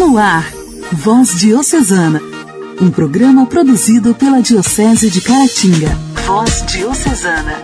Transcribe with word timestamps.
No 0.00 0.16
ar, 0.16 0.50
Voz 0.92 1.38
Diocesana, 1.38 2.22
um 2.80 2.90
programa 2.90 3.44
produzido 3.44 4.14
pela 4.14 4.40
Diocese 4.40 5.10
de 5.10 5.20
Caratinga. 5.20 5.90
Voz 6.24 6.64
Diocesana. 6.64 7.62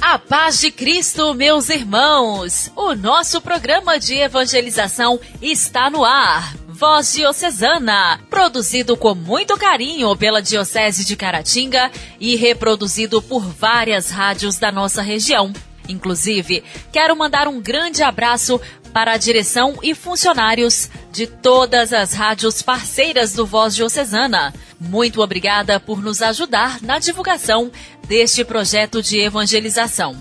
A 0.00 0.18
paz 0.18 0.58
de 0.58 0.70
Cristo, 0.70 1.34
meus 1.34 1.68
irmãos! 1.68 2.72
O 2.74 2.94
nosso 2.94 3.38
programa 3.42 3.98
de 3.98 4.14
evangelização 4.14 5.20
está 5.42 5.90
no 5.90 6.06
ar. 6.06 6.54
Voz 6.66 7.12
Diocesana, 7.12 8.18
produzido 8.30 8.96
com 8.96 9.14
muito 9.14 9.58
carinho 9.58 10.16
pela 10.16 10.40
Diocese 10.40 11.04
de 11.04 11.16
Caratinga 11.16 11.90
e 12.18 12.34
reproduzido 12.34 13.20
por 13.20 13.42
várias 13.42 14.08
rádios 14.08 14.56
da 14.56 14.72
nossa 14.72 15.02
região. 15.02 15.52
Inclusive, 15.88 16.62
quero 16.92 17.16
mandar 17.16 17.48
um 17.48 17.60
grande 17.60 18.02
abraço 18.02 18.60
para 18.92 19.12
a 19.12 19.16
direção 19.16 19.78
e 19.82 19.94
funcionários 19.94 20.88
de 21.12 21.26
todas 21.26 21.92
as 21.92 22.12
rádios 22.12 22.62
parceiras 22.62 23.32
do 23.32 23.46
Voz 23.46 23.74
Diocesana. 23.74 24.52
Muito 24.80 25.20
obrigada 25.22 25.80
por 25.80 26.02
nos 26.02 26.22
ajudar 26.22 26.80
na 26.82 26.98
divulgação 26.98 27.70
deste 28.06 28.44
projeto 28.44 29.02
de 29.02 29.20
evangelização. 29.20 30.16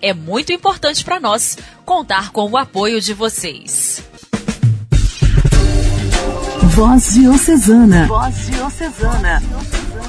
É 0.00 0.12
muito 0.12 0.52
importante 0.52 1.04
para 1.04 1.20
nós 1.20 1.56
contar 1.84 2.30
com 2.30 2.50
o 2.50 2.56
apoio 2.56 3.00
de 3.00 3.14
vocês. 3.14 4.02
Voz 6.74 7.14
Diocesana. 7.14 8.06
Voz 8.06 8.46
Diocesana. 8.46 9.42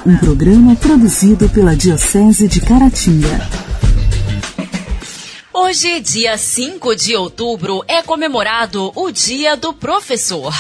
Um 0.06 0.18
programa 0.18 0.76
produzido 0.76 1.50
pela 1.50 1.76
Diocese 1.76 2.48
de 2.48 2.62
Caratinga. 2.62 3.73
Hoje, 5.56 6.00
dia 6.00 6.36
5 6.36 6.96
de 6.96 7.16
outubro, 7.16 7.86
é 7.88 8.02
comemorado 8.02 8.92
o 8.96 9.12
Dia 9.12 9.56
do 9.56 9.72
Professor. 9.72 10.52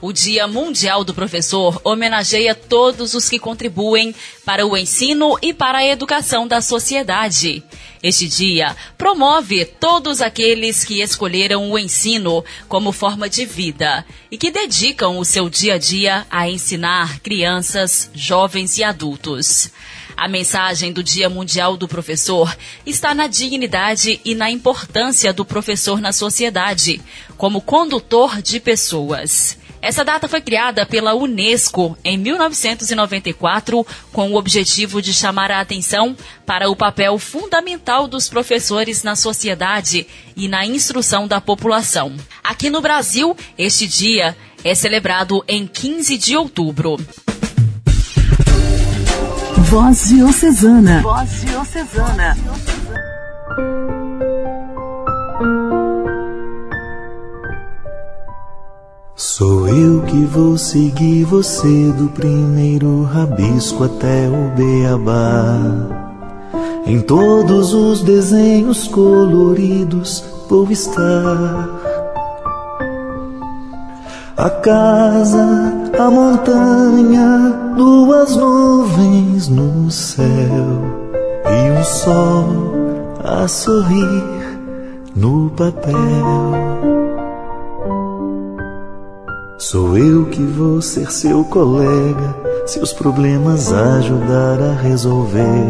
O 0.00 0.12
Dia 0.12 0.48
Mundial 0.48 1.04
do 1.04 1.14
Professor 1.14 1.80
homenageia 1.84 2.52
todos 2.52 3.14
os 3.14 3.28
que 3.28 3.38
contribuem 3.38 4.12
para 4.44 4.66
o 4.66 4.76
ensino 4.76 5.38
e 5.40 5.54
para 5.54 5.78
a 5.78 5.86
educação 5.86 6.48
da 6.48 6.60
sociedade. 6.60 7.62
Este 8.02 8.26
dia 8.26 8.76
promove 8.98 9.64
todos 9.64 10.20
aqueles 10.20 10.82
que 10.82 11.00
escolheram 11.00 11.70
o 11.70 11.78
ensino 11.78 12.44
como 12.68 12.90
forma 12.90 13.28
de 13.28 13.44
vida 13.44 14.04
e 14.28 14.36
que 14.36 14.50
dedicam 14.50 15.18
o 15.18 15.24
seu 15.24 15.48
dia 15.48 15.74
a 15.74 15.78
dia 15.78 16.26
a 16.28 16.50
ensinar 16.50 17.20
crianças, 17.20 18.10
jovens 18.12 18.76
e 18.76 18.82
adultos. 18.82 19.70
A 20.16 20.28
mensagem 20.28 20.92
do 20.92 21.02
Dia 21.02 21.28
Mundial 21.28 21.76
do 21.76 21.88
Professor 21.88 22.56
está 22.84 23.14
na 23.14 23.26
dignidade 23.26 24.20
e 24.24 24.34
na 24.34 24.50
importância 24.50 25.32
do 25.32 25.44
professor 25.44 26.00
na 26.00 26.12
sociedade, 26.12 27.00
como 27.36 27.60
condutor 27.60 28.40
de 28.40 28.60
pessoas. 28.60 29.58
Essa 29.82 30.04
data 30.04 30.28
foi 30.28 30.40
criada 30.40 30.86
pela 30.86 31.12
Unesco 31.12 31.98
em 32.04 32.16
1994 32.16 33.84
com 34.12 34.30
o 34.30 34.36
objetivo 34.36 35.02
de 35.02 35.12
chamar 35.12 35.50
a 35.50 35.60
atenção 35.60 36.16
para 36.46 36.70
o 36.70 36.76
papel 36.76 37.18
fundamental 37.18 38.06
dos 38.06 38.28
professores 38.28 39.02
na 39.02 39.16
sociedade 39.16 40.06
e 40.36 40.46
na 40.46 40.64
instrução 40.64 41.26
da 41.26 41.40
população. 41.40 42.14
Aqui 42.44 42.70
no 42.70 42.80
Brasil, 42.80 43.36
este 43.58 43.88
dia 43.88 44.36
é 44.62 44.72
celebrado 44.72 45.42
em 45.48 45.66
15 45.66 46.16
de 46.16 46.36
outubro. 46.36 46.96
Voz 49.72 50.08
Diocesana. 50.08 51.00
Voz 51.00 51.30
Diocesana. 51.40 52.36
Sou 59.16 59.66
eu 59.66 60.02
que 60.02 60.26
vou 60.26 60.58
seguir 60.58 61.24
você 61.24 61.90
do 61.90 62.08
primeiro 62.08 63.04
rabisco 63.04 63.84
até 63.84 64.28
o 64.28 64.54
beabá. 64.54 65.56
Em 66.84 67.00
todos 67.00 67.72
os 67.72 68.02
desenhos 68.02 68.86
coloridos 68.86 70.22
vou 70.50 70.70
estar 70.70 71.81
a 74.42 74.50
casa, 74.50 75.46
a 75.96 76.10
montanha, 76.10 77.74
duas 77.76 78.34
nuvens 78.34 79.46
no 79.46 79.88
céu 79.88 80.26
e 81.46 81.78
um 81.78 81.84
sol 81.84 82.44
a 83.22 83.46
sorrir 83.46 84.24
no 85.14 85.48
papel. 85.50 85.94
Sou 89.58 89.96
eu 89.96 90.24
que 90.24 90.42
vou 90.42 90.82
ser 90.82 91.12
seu 91.12 91.44
colega, 91.44 92.34
seus 92.66 92.92
problemas 92.92 93.72
ajudar 93.72 94.60
a 94.60 94.72
resolver. 94.72 95.68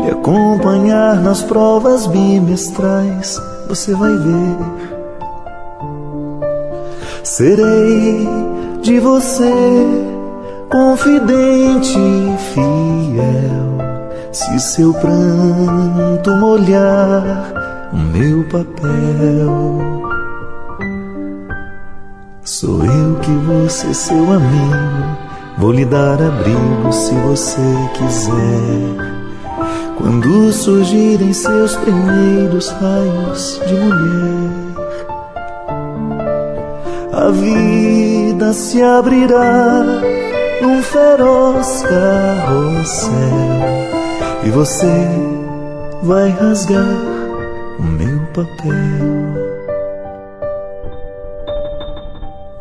Lhe 0.00 0.10
acompanhar 0.10 1.22
nas 1.22 1.42
provas 1.44 2.08
bimestrais, 2.08 3.40
você 3.68 3.94
vai 3.94 4.16
ver 4.16 4.95
Serei 7.26 8.24
de 8.82 9.00
você 9.00 9.50
confidente 10.70 11.98
e 11.98 12.38
fiel. 12.38 13.78
Se 14.30 14.60
seu 14.60 14.94
pranto 14.94 16.30
molhar 16.36 17.52
o 17.92 17.96
meu 17.96 18.44
papel, 18.44 19.80
sou 22.44 22.84
eu 22.84 23.16
que 23.16 23.32
vou 23.32 23.68
ser 23.68 23.92
seu 23.92 24.32
amigo. 24.32 25.18
Vou 25.58 25.72
lhe 25.72 25.84
dar 25.84 26.22
abrigo 26.22 26.92
se 26.92 27.12
você 27.12 27.60
quiser. 27.94 29.16
Quando 29.98 30.52
surgirem 30.52 31.32
seus 31.32 31.74
primeiros 31.74 32.68
raios 32.68 33.60
de 33.66 33.74
mulher 33.74 34.65
a 37.26 37.30
vida 37.30 38.52
se 38.52 38.80
abrirá 38.80 39.82
num 40.62 40.80
feroz 40.80 41.82
carrossel 41.82 43.10
e 44.44 44.50
você 44.50 44.86
vai 46.04 46.28
rasgar 46.30 46.86
o 47.80 47.82
meu 47.82 48.20
papel. 48.26 48.76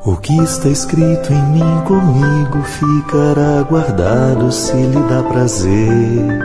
O 0.04 0.18
que 0.18 0.36
está 0.42 0.70
escrito 0.70 1.32
em 1.32 1.44
mim 1.52 1.82
comigo 1.86 2.64
ficará 2.64 3.62
guardado 3.70 4.52
se 4.52 4.74
lhe 4.74 5.00
dá 5.10 5.22
prazer. 5.22 6.40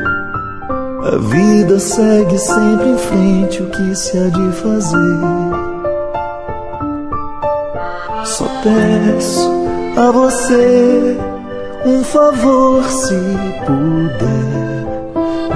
A 1.05 1.17
vida 1.17 1.79
segue 1.79 2.37
sempre 2.37 2.91
em 2.91 2.99
frente, 2.99 3.63
o 3.63 3.71
que 3.71 3.95
se 3.95 4.19
há 4.19 4.29
de 4.29 4.53
fazer? 4.61 5.70
Só 8.25 8.45
peço 8.63 9.51
a 9.97 10.11
você 10.11 11.17
um 11.85 12.05
favor 12.05 12.85
se 12.85 13.15
puder. 13.67 14.61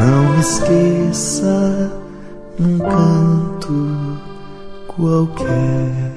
Não 0.00 0.40
esqueça 0.40 1.92
num 2.58 2.78
canto 2.78 4.18
qualquer. 4.88 6.12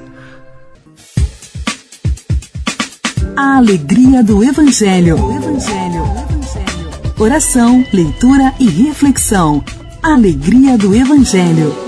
A 3.36 3.58
alegria 3.58 4.22
do 4.22 4.42
Evangelho. 4.42 5.16
Evangelho. 5.16 6.02
Evangelho. 6.02 6.78
Oração, 7.18 7.84
leitura 7.92 8.54
e 8.58 8.68
reflexão. 8.68 9.62
Alegria 10.02 10.78
do 10.78 10.94
Evangelho. 10.94 11.87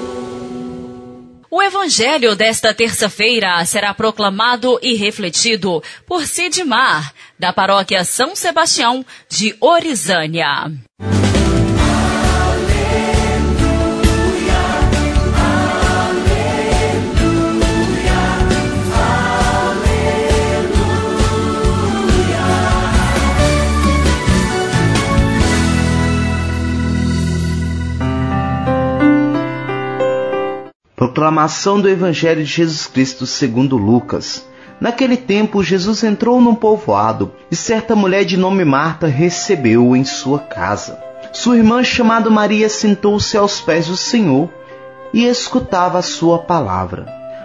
O 1.70 1.72
evangelho 1.72 2.34
desta 2.34 2.75
terça-feira 2.75 3.65
será 3.65 3.95
proclamado 3.95 4.77
e 4.83 4.97
refletido 4.97 5.80
por 6.04 6.27
Sidmar, 6.27 7.15
da 7.39 7.53
paróquia 7.53 8.04
São 8.04 8.34
Sebastião 8.34 9.06
de 9.28 9.54
Orizânia. 9.60 10.68
Proclamação 31.21 31.78
do 31.78 31.87
Evangelho 31.87 32.43
de 32.43 32.51
Jesus 32.51 32.87
Cristo 32.87 33.27
segundo 33.27 33.77
Lucas. 33.77 34.49
Naquele 34.81 35.19
tempo, 35.19 35.63
Jesus 35.63 36.03
entrou 36.03 36.41
num 36.41 36.55
povoado 36.55 37.31
e 37.51 37.55
certa 37.55 37.95
mulher 37.95 38.25
de 38.25 38.39
nome 38.39 38.65
Marta 38.65 39.07
recebeu-o 39.07 39.95
em 39.95 40.03
sua 40.03 40.39
casa. 40.39 40.99
Sua 41.31 41.59
irmã, 41.59 41.84
chamada 41.84 42.31
Maria, 42.31 42.71
sentou-se 42.71 43.37
aos 43.37 43.61
pés 43.61 43.89
do 43.89 43.99
Senhor 43.99 44.49
e 45.13 45.27
escutava 45.27 45.99
a 45.99 46.03
sua 46.03 46.39
palavra. 46.39 47.05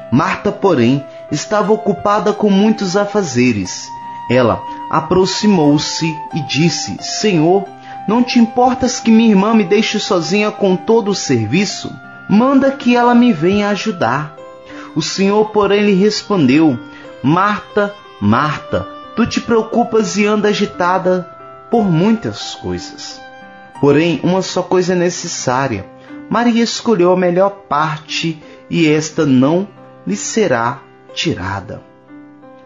Marta, 0.10 0.54
porém, 0.54 1.04
estava 1.30 1.74
ocupada 1.74 2.32
com 2.32 2.50
muitos 2.50 2.96
afazeres. 2.96 3.90
Ela 4.32 4.64
aproximou-se 4.90 6.06
e 6.34 6.42
disse: 6.48 6.96
Senhor, 7.02 7.66
não 8.08 8.24
te 8.24 8.40
importas 8.40 9.02
que 9.02 9.12
minha 9.12 9.32
irmã 9.32 9.54
me 9.54 9.66
deixe 9.66 10.00
sozinha 10.00 10.50
com 10.50 10.78
todo 10.78 11.12
o 11.12 11.16
serviço? 11.16 12.05
Manda 12.30 12.72
que 12.72 12.96
ela 12.96 13.14
me 13.14 13.32
venha 13.32 13.70
ajudar. 13.70 14.36
O 14.96 15.02
Senhor, 15.02 15.50
porém, 15.52 15.82
lhe 15.82 15.94
respondeu: 15.94 16.78
Marta, 17.22 17.94
Marta, 18.20 18.88
tu 19.16 19.26
te 19.26 19.42
preocupas 19.42 20.18
e 20.18 20.26
anda 20.26 20.50
agitada 20.50 21.30
por 21.70 21.84
muitas 21.84 22.56
coisas. 22.56 23.22
Porém, 23.80 24.20
uma 24.24 24.42
só 24.42 24.64
coisa 24.64 24.94
é 24.94 24.96
necessária. 24.96 25.86
Maria 26.30 26.64
escolheu 26.64 27.12
a 27.12 27.18
melhor 27.18 27.52
parte 27.70 28.42
e 28.70 28.88
esta 28.88 29.26
não 29.26 29.68
lhe 30.08 30.16
será 30.16 30.80
tirada. 31.14 31.82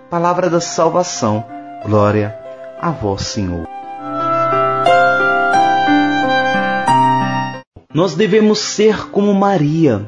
Palavra 0.09 0.49
da 0.49 0.61
salvação. 0.61 1.45
Glória 1.85 2.37
a 2.81 2.89
vós, 2.89 3.23
Senhor. 3.23 3.67
Nós 7.91 8.13
devemos 8.13 8.59
ser 8.59 9.09
como 9.09 9.33
Maria, 9.33 10.07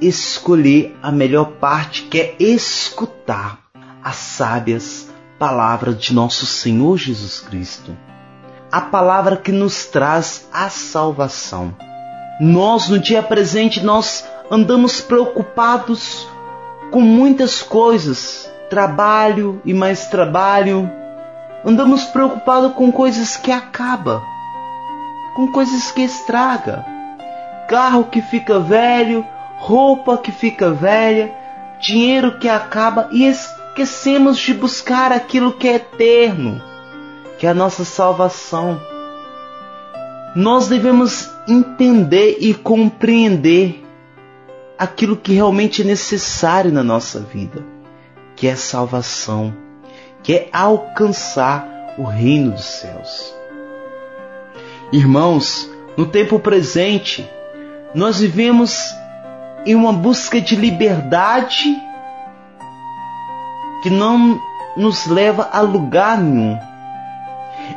escolher 0.00 0.98
a 1.00 1.12
melhor 1.12 1.52
parte 1.60 2.02
que 2.02 2.18
é 2.20 2.34
escutar 2.40 3.60
as 4.02 4.16
sábias 4.16 5.08
palavras 5.38 5.96
de 6.00 6.12
nosso 6.12 6.44
Senhor 6.46 6.98
Jesus 6.98 7.38
Cristo. 7.38 7.96
A 8.72 8.80
palavra 8.80 9.36
que 9.36 9.52
nos 9.52 9.86
traz 9.86 10.48
a 10.52 10.68
salvação. 10.68 11.72
Nós 12.40 12.88
no 12.88 12.98
dia 12.98 13.22
presente 13.22 13.80
nós 13.84 14.28
andamos 14.50 15.00
preocupados 15.00 16.26
com 16.90 17.00
muitas 17.00 17.62
coisas, 17.62 18.50
trabalho 18.68 19.62
e 19.64 19.72
mais 19.72 20.06
trabalho. 20.06 20.90
Andamos 21.64 22.02
preocupados 22.06 22.72
com 22.72 22.90
coisas 22.90 23.36
que 23.36 23.52
acabam, 23.52 24.20
com 25.34 25.50
coisas 25.50 25.90
que 25.90 26.02
estraga. 26.02 26.84
Carro 27.68 28.04
que 28.04 28.20
fica 28.20 28.58
velho, 28.58 29.24
roupa 29.58 30.18
que 30.18 30.32
fica 30.32 30.70
velha, 30.70 31.32
dinheiro 31.80 32.38
que 32.38 32.48
acaba 32.48 33.08
e 33.12 33.24
esquecemos 33.26 34.38
de 34.38 34.54
buscar 34.54 35.12
aquilo 35.12 35.52
que 35.52 35.68
é 35.68 35.74
eterno, 35.76 36.60
que 37.38 37.46
é 37.46 37.50
a 37.50 37.54
nossa 37.54 37.84
salvação. 37.84 38.80
Nós 40.34 40.68
devemos 40.68 41.30
entender 41.48 42.38
e 42.40 42.54
compreender 42.54 43.84
aquilo 44.78 45.16
que 45.16 45.34
realmente 45.34 45.82
é 45.82 45.84
necessário 45.84 46.72
na 46.72 46.82
nossa 46.82 47.20
vida, 47.20 47.64
que 48.34 48.46
é 48.46 48.56
salvação, 48.56 49.54
que 50.22 50.34
é 50.34 50.48
alcançar 50.52 51.94
o 51.98 52.04
reino 52.04 52.52
dos 52.52 52.64
céus. 52.64 53.39
Irmãos, 54.92 55.70
no 55.96 56.06
tempo 56.06 56.38
presente, 56.38 57.28
nós 57.94 58.20
vivemos 58.20 58.94
em 59.64 59.74
uma 59.74 59.92
busca 59.92 60.40
de 60.40 60.56
liberdade 60.56 61.76
que 63.82 63.90
não 63.90 64.40
nos 64.76 65.06
leva 65.06 65.48
a 65.52 65.60
lugar 65.60 66.18
nenhum. 66.20 66.58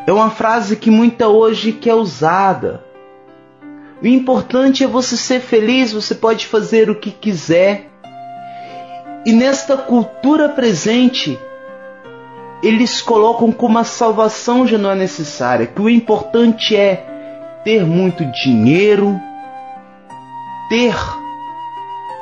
É 0.06 0.12
uma 0.12 0.30
frase 0.30 0.75
que 0.75 0.89
muita 0.89 1.27
hoje 1.27 1.71
que 1.71 1.89
é 1.89 1.95
usada 1.95 2.83
o 4.04 4.07
importante 4.07 4.83
é 4.83 4.88
você 4.88 5.15
ser 5.15 5.39
feliz, 5.39 5.94
você 5.94 6.13
pode 6.13 6.45
fazer 6.45 6.89
o 6.89 6.95
que 6.95 7.10
quiser. 7.10 7.89
E 9.25 9.31
nesta 9.31 9.77
cultura 9.77 10.50
presente, 10.50 11.39
eles 12.63 13.01
colocam 13.01 13.51
como 13.51 13.77
a 13.77 13.83
salvação 13.83 14.65
já 14.65 14.77
não 14.77 14.89
é 14.89 14.95
necessária, 14.95 15.68
que 15.68 15.81
o 15.81 15.89
importante 15.89 16.77
é 16.77 17.06
ter 17.65 17.86
muito 17.86 18.24
dinheiro, 18.31 19.19
ter 20.69 20.95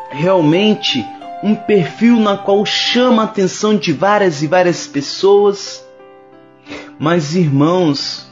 realmente 0.10 1.06
um 1.44 1.54
perfil 1.54 2.20
na 2.20 2.38
qual 2.38 2.66
chama 2.66 3.22
a 3.22 3.26
atenção 3.26 3.76
de 3.76 3.94
várias 3.94 4.42
e 4.42 4.48
várias 4.48 4.88
pessoas. 4.88 5.86
Mas 6.98 7.36
irmãos, 7.36 8.28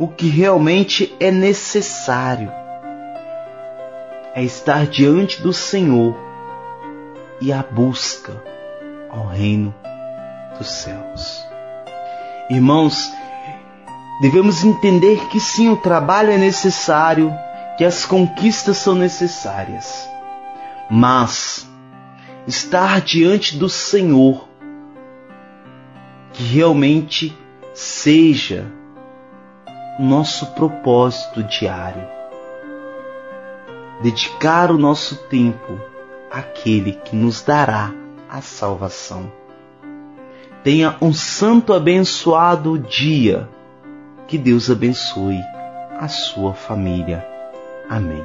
o 0.00 0.08
que 0.08 0.28
realmente 0.28 1.14
é 1.20 1.30
necessário 1.30 2.50
é 4.34 4.42
estar 4.42 4.86
diante 4.86 5.40
do 5.40 5.52
Senhor 5.52 6.16
e 7.40 7.52
a 7.52 7.62
busca 7.62 8.42
ao 9.10 9.26
reino 9.26 9.74
céus. 10.68 11.44
Irmãos, 12.50 13.12
devemos 14.20 14.64
entender 14.64 15.26
que 15.28 15.40
sim, 15.40 15.68
o 15.68 15.76
trabalho 15.76 16.30
é 16.30 16.36
necessário, 16.36 17.32
que 17.78 17.84
as 17.84 18.04
conquistas 18.04 18.76
são 18.76 18.94
necessárias, 18.94 20.08
mas 20.90 21.68
estar 22.46 23.00
diante 23.00 23.56
do 23.56 23.68
Senhor 23.68 24.48
que 26.32 26.42
realmente 26.42 27.36
seja 27.74 28.66
nosso 29.98 30.46
propósito 30.52 31.42
diário. 31.42 32.06
Dedicar 34.02 34.70
o 34.70 34.78
nosso 34.78 35.16
tempo 35.28 35.78
àquele 36.30 36.92
que 36.92 37.14
nos 37.14 37.42
dará 37.42 37.92
a 38.28 38.40
salvação. 38.40 39.39
Tenha 40.62 40.96
um 41.00 41.12
santo 41.12 41.72
abençoado 41.72 42.78
dia. 42.78 43.48
Que 44.28 44.36
Deus 44.36 44.70
abençoe 44.70 45.40
a 45.98 46.06
sua 46.06 46.52
família. 46.52 47.26
Amém. 47.88 48.22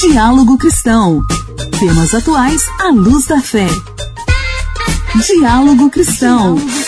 Diálogo 0.00 0.56
Cristão. 0.56 1.22
Temas 1.78 2.14
atuais 2.14 2.62
à 2.80 2.90
luz 2.90 3.26
da 3.26 3.40
fé. 3.40 3.66
Diálogo 5.26 5.90
Cristão. 5.90 6.54
No 6.54 6.83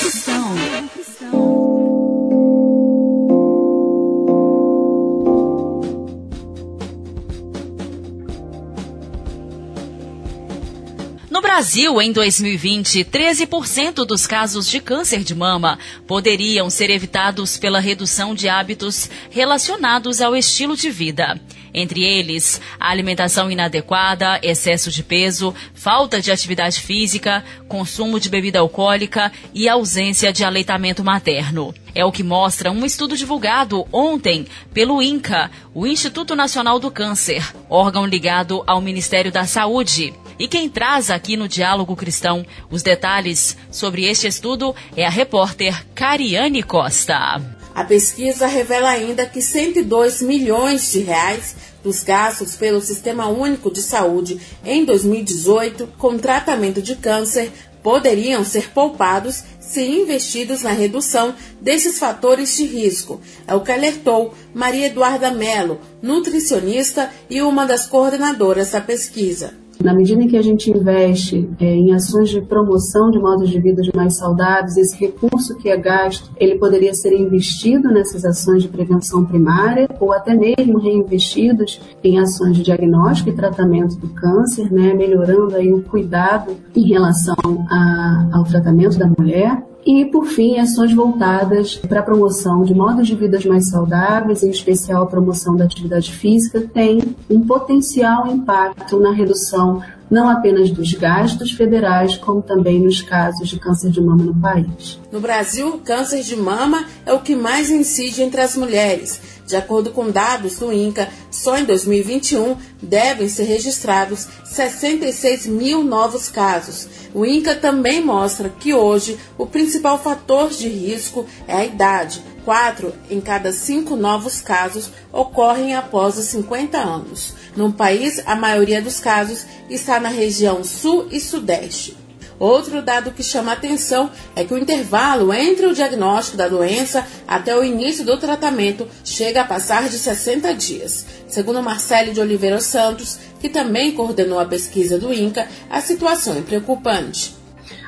Brasil, 11.56 12.02
em 12.02 12.12
2020, 12.12 13.02
13% 13.02 14.04
dos 14.04 14.26
casos 14.26 14.68
de 14.68 14.78
câncer 14.78 15.24
de 15.24 15.34
mama 15.34 15.78
poderiam 16.06 16.68
ser 16.68 16.90
evitados 16.90 17.56
pela 17.56 17.80
redução 17.80 18.34
de 18.34 18.46
hábitos 18.46 19.08
relacionados 19.30 20.20
ao 20.20 20.36
estilo 20.36 20.76
de 20.76 20.90
vida 20.90 21.40
entre 21.76 22.02
eles 22.02 22.60
a 22.80 22.90
alimentação 22.90 23.50
inadequada, 23.50 24.40
excesso 24.42 24.90
de 24.90 25.02
peso, 25.02 25.54
falta 25.74 26.22
de 26.22 26.32
atividade 26.32 26.80
física, 26.80 27.44
consumo 27.68 28.18
de 28.18 28.30
bebida 28.30 28.60
alcoólica 28.60 29.30
e 29.54 29.68
ausência 29.68 30.32
de 30.32 30.42
aleitamento 30.42 31.04
materno. 31.04 31.74
É 31.94 32.02
o 32.02 32.10
que 32.10 32.22
mostra 32.22 32.70
um 32.70 32.84
estudo 32.84 33.14
divulgado 33.14 33.86
ontem 33.92 34.46
pelo 34.72 35.02
INCA, 35.02 35.50
o 35.74 35.86
Instituto 35.86 36.34
Nacional 36.34 36.78
do 36.78 36.90
Câncer, 36.90 37.46
órgão 37.68 38.06
ligado 38.06 38.64
ao 38.66 38.80
Ministério 38.80 39.30
da 39.30 39.44
Saúde. 39.44 40.14
E 40.38 40.46
quem 40.46 40.68
traz 40.68 41.10
aqui 41.10 41.36
no 41.36 41.48
Diálogo 41.48 41.96
Cristão 41.96 42.44
os 42.70 42.82
detalhes 42.82 43.56
sobre 43.70 44.04
este 44.04 44.26
estudo 44.26 44.74
é 44.94 45.06
a 45.06 45.10
repórter 45.10 45.86
Cariane 45.94 46.62
Costa. 46.62 47.40
A 47.74 47.84
pesquisa 47.84 48.46
revela 48.46 48.90
ainda 48.90 49.26
que 49.26 49.40
102 49.40 50.20
milhões 50.22 50.92
de 50.92 51.00
reais 51.00 51.56
dos 51.82 52.02
gastos 52.02 52.56
pelo 52.56 52.80
Sistema 52.80 53.28
Único 53.28 53.70
de 53.70 53.80
Saúde 53.80 54.40
em 54.64 54.84
2018 54.84 55.86
com 55.98 56.18
tratamento 56.18 56.82
de 56.82 56.96
câncer 56.96 57.50
poderiam 57.82 58.44
ser 58.44 58.70
poupados 58.72 59.44
se 59.60 59.80
investidos 59.80 60.62
na 60.62 60.72
redução 60.72 61.34
desses 61.60 61.98
fatores 61.98 62.56
de 62.56 62.64
risco. 62.64 63.20
É 63.46 63.54
o 63.54 63.60
que 63.60 63.72
alertou 63.72 64.34
Maria 64.52 64.86
Eduarda 64.86 65.30
Mello, 65.30 65.80
nutricionista 66.02 67.10
e 67.30 67.40
uma 67.42 67.64
das 67.64 67.86
coordenadoras 67.86 68.70
da 68.70 68.80
pesquisa. 68.80 69.65
Na 69.82 69.94
medida 69.94 70.22
em 70.22 70.26
que 70.26 70.36
a 70.36 70.42
gente 70.42 70.70
investe 70.70 71.48
é, 71.60 71.64
em 71.66 71.92
ações 71.92 72.30
de 72.30 72.40
promoção 72.40 73.10
de 73.10 73.18
modos 73.18 73.48
de 73.48 73.60
vida 73.60 73.82
mais 73.94 74.16
saudáveis, 74.16 74.76
esse 74.76 74.98
recurso 74.98 75.56
que 75.56 75.68
é 75.68 75.76
gasto, 75.76 76.30
ele 76.38 76.56
poderia 76.56 76.94
ser 76.94 77.12
investido 77.12 77.88
nessas 77.88 78.24
ações 78.24 78.62
de 78.62 78.68
prevenção 78.68 79.24
primária 79.24 79.88
ou 80.00 80.12
até 80.12 80.34
mesmo 80.34 80.78
reinvestidos 80.78 81.80
em 82.02 82.18
ações 82.18 82.56
de 82.56 82.62
diagnóstico 82.62 83.30
e 83.30 83.34
tratamento 83.34 83.96
do 83.96 84.08
câncer, 84.08 84.72
né, 84.72 84.94
melhorando 84.94 85.54
aí 85.54 85.72
o 85.72 85.82
cuidado 85.82 86.52
em 86.74 86.88
relação 86.88 87.36
a, 87.70 88.28
ao 88.32 88.44
tratamento 88.44 88.98
da 88.98 89.06
mulher 89.06 89.62
E, 89.86 90.04
por 90.06 90.26
fim, 90.26 90.58
ações 90.58 90.92
voltadas 90.92 91.76
para 91.76 92.00
a 92.00 92.02
promoção 92.02 92.64
de 92.64 92.74
modos 92.74 93.06
de 93.06 93.14
vida 93.14 93.38
mais 93.46 93.70
saudáveis, 93.70 94.42
em 94.42 94.50
especial 94.50 95.04
a 95.04 95.06
promoção 95.06 95.54
da 95.54 95.64
atividade 95.64 96.12
física, 96.12 96.60
tem 96.60 97.00
um 97.30 97.46
potencial 97.46 98.26
impacto 98.26 98.98
na 98.98 99.12
redução 99.12 99.80
não 100.10 100.28
apenas 100.28 100.70
dos 100.70 100.92
gastos 100.92 101.52
federais, 101.52 102.16
como 102.16 102.42
também 102.42 102.80
nos 102.80 103.02
casos 103.02 103.48
de 103.48 103.58
câncer 103.58 103.90
de 103.90 104.00
mama 104.00 104.24
no 104.24 104.34
país. 104.34 105.00
No 105.10 105.20
Brasil, 105.20 105.68
o 105.68 105.78
câncer 105.78 106.22
de 106.22 106.36
mama 106.36 106.84
é 107.04 107.12
o 107.12 107.20
que 107.20 107.34
mais 107.34 107.70
incide 107.70 108.22
entre 108.22 108.40
as 108.40 108.56
mulheres. 108.56 109.20
De 109.46 109.54
acordo 109.54 109.90
com 109.90 110.10
dados 110.10 110.58
do 110.58 110.72
INCA, 110.72 111.08
só 111.30 111.56
em 111.56 111.64
2021 111.64 112.56
devem 112.82 113.28
ser 113.28 113.44
registrados 113.44 114.26
66 114.44 115.46
mil 115.46 115.84
novos 115.84 116.28
casos. 116.28 116.88
O 117.14 117.24
INCA 117.24 117.54
também 117.54 118.04
mostra 118.04 118.48
que 118.48 118.74
hoje 118.74 119.16
o 119.38 119.46
principal 119.46 119.98
fator 119.98 120.50
de 120.50 120.68
risco 120.68 121.24
é 121.46 121.54
a 121.54 121.64
idade. 121.64 122.22
Quatro 122.44 122.92
em 123.10 123.20
cada 123.20 123.52
cinco 123.52 123.96
novos 123.96 124.40
casos 124.40 124.90
ocorrem 125.12 125.74
após 125.74 126.16
os 126.16 126.26
50 126.26 126.78
anos. 126.78 127.34
No 127.56 127.72
país, 127.72 128.22
a 128.26 128.36
maioria 128.36 128.82
dos 128.82 129.00
casos 129.00 129.46
está 129.70 129.98
na 129.98 130.10
região 130.10 130.62
sul 130.62 131.08
e 131.10 131.18
sudeste. 131.18 131.96
Outro 132.38 132.82
dado 132.82 133.12
que 133.12 133.22
chama 133.22 133.52
atenção 133.52 134.10
é 134.34 134.44
que 134.44 134.52
o 134.52 134.58
intervalo 134.58 135.32
entre 135.32 135.64
o 135.64 135.72
diagnóstico 135.72 136.36
da 136.36 136.48
doença 136.48 137.06
até 137.26 137.56
o 137.56 137.64
início 137.64 138.04
do 138.04 138.18
tratamento 138.18 138.86
chega 139.02 139.40
a 139.40 139.44
passar 139.44 139.88
de 139.88 139.96
60 139.96 140.52
dias. 140.54 141.06
Segundo 141.26 141.62
Marcelo 141.62 142.12
de 142.12 142.20
Oliveira 142.20 142.60
Santos, 142.60 143.18
que 143.40 143.48
também 143.48 143.92
coordenou 143.92 144.38
a 144.38 144.44
pesquisa 144.44 144.98
do 144.98 145.14
INCA, 145.14 145.48
a 145.70 145.80
situação 145.80 146.36
é 146.36 146.42
preocupante. 146.42 147.34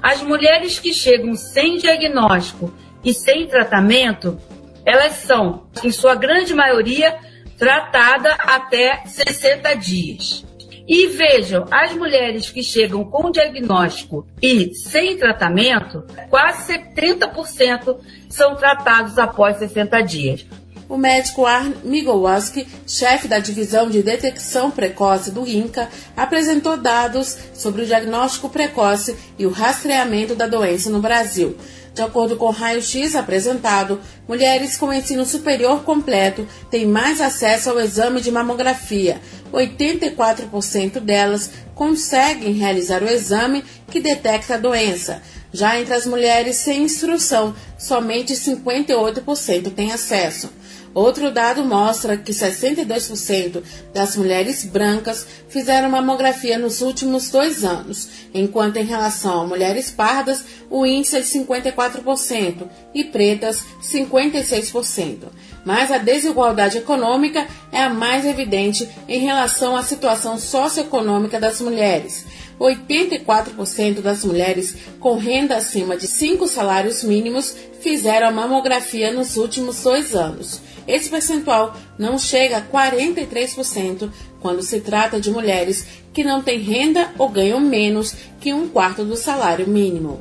As 0.03 0.23
mulheres 0.23 0.79
que 0.79 0.95
chegam 0.95 1.35
sem 1.35 1.77
diagnóstico 1.77 2.73
e 3.05 3.13
sem 3.13 3.47
tratamento, 3.47 4.39
elas 4.85 5.13
são, 5.17 5.65
em 5.85 5.93
sua 5.93 6.15
grande 6.15 6.55
maioria, 6.55 7.19
tratada 7.59 8.33
até 8.35 9.03
60 9.05 9.75
dias. 9.75 10.45
E 10.87 11.07
vejam, 11.09 11.67
as 11.71 11.93
mulheres 11.93 12.49
que 12.49 12.63
chegam 12.63 13.05
com 13.05 13.31
diagnóstico 13.31 14.27
e 14.41 14.73
sem 14.75 15.19
tratamento, 15.19 16.03
quase 16.31 16.73
70% 16.73 17.99
são 18.31 18.57
tratados 18.57 19.19
após 19.19 19.59
60 19.59 20.01
dias. 20.01 20.47
O 20.89 20.97
médico 20.97 21.45
Arne 21.45 21.77
Migowski, 21.85 22.67
chefe 22.87 23.29
da 23.29 23.39
divisão 23.39 23.91
de 23.91 24.03
detecção 24.03 24.71
precoce 24.71 25.31
do 25.31 25.47
INCA, 25.47 25.91
apresentou 26.17 26.79
dados 26.79 27.37
sobre 27.53 27.83
o 27.83 27.87
diagnóstico 27.87 28.49
precoce 28.49 29.15
e 29.39 29.45
o 29.45 29.51
rastreamento 29.51 30.35
da 30.35 30.47
doença 30.47 30.89
no 30.89 31.01
Brasil. 31.01 31.55
De 31.99 32.03
acordo 32.03 32.37
com 32.37 32.45
o 32.47 32.53
raio-x 32.53 33.17
apresentado, 33.17 34.01
mulheres 34.29 34.77
com 34.77 34.93
ensino 34.93 35.27
superior 35.27 35.83
completo 35.83 36.47
têm 36.71 36.87
mais 36.87 37.21
acesso 37.21 37.71
ao 37.71 37.81
exame 37.81 38.21
de 38.21 38.31
mamografia. 38.31 39.21
84% 39.53 41.01
delas 41.01 41.51
conseguem 41.75 42.53
realizar 42.53 43.03
o 43.03 43.09
exame 43.09 43.65
que 43.91 43.99
detecta 43.99 44.55
a 44.55 44.59
doença. 44.59 45.21
Já 45.53 45.81
entre 45.81 45.93
as 45.93 46.07
mulheres 46.07 46.55
sem 46.55 46.85
instrução, 46.85 47.53
somente 47.77 48.33
58% 48.33 49.75
têm 49.75 49.91
acesso. 49.91 50.53
Outro 50.95 51.31
dado 51.31 51.65
mostra 51.65 52.17
que 52.17 52.33
62% 52.33 53.63
das 53.93 54.17
mulheres 54.17 54.65
brancas 54.65 55.27
fizeram 55.49 55.91
mamografia 55.91 56.59
nos 56.59 56.81
últimos 56.81 57.31
dois 57.31 57.65
anos, 57.65 58.09
enquanto 58.35 58.79
em 58.79 58.85
relação 58.85 59.43
a 59.43 59.47
mulheres 59.47 59.91
pardas 59.91 60.45
o 60.71 60.85
índice 60.85 61.17
é 61.17 61.21
de 61.21 61.27
54% 61.27 62.69
e 62.95 63.05
pretas 63.05 63.65
56%. 63.83 65.29
Mas 65.65 65.91
a 65.91 65.99
desigualdade 65.99 66.79
econômica 66.79 67.47
é 67.71 67.83
a 67.83 67.91
mais 67.91 68.25
evidente 68.25 68.89
em 69.07 69.21
relação 69.21 69.77
à 69.77 69.83
situação 69.83 70.39
socioeconômica 70.39 71.39
das 71.39 71.61
mulheres. 71.61 72.25
84% 72.59 74.01
das 74.01 74.25
mulheres 74.25 74.75
com 74.99 75.17
renda 75.17 75.57
acima 75.57 75.97
de 75.97 76.07
5 76.07 76.49
salários 76.49 77.05
mínimos 77.05 77.55
fizeram 77.81 78.29
a 78.29 78.33
mamografia 78.33 79.13
nos 79.13 79.37
últimos 79.37 79.83
dois 79.83 80.15
anos. 80.15 80.61
Esse 80.89 81.11
percentual 81.11 81.77
não 81.99 82.19
chega 82.19 82.57
a 82.57 82.63
43% 82.63 84.11
quando 84.41 84.63
se 84.63 84.81
trata 84.81 85.21
de 85.21 85.31
mulheres 85.31 85.87
que 86.15 86.25
não 86.25 86.43
têm 86.43 86.59
renda 86.61 87.11
ou 87.19 87.29
ganham 87.29 87.61
menos 87.61 88.15
que 88.41 88.55
um 88.55 88.69
quarto 88.69 89.05
do 89.05 89.15
salário 89.15 89.69
mínimo. 89.69 90.19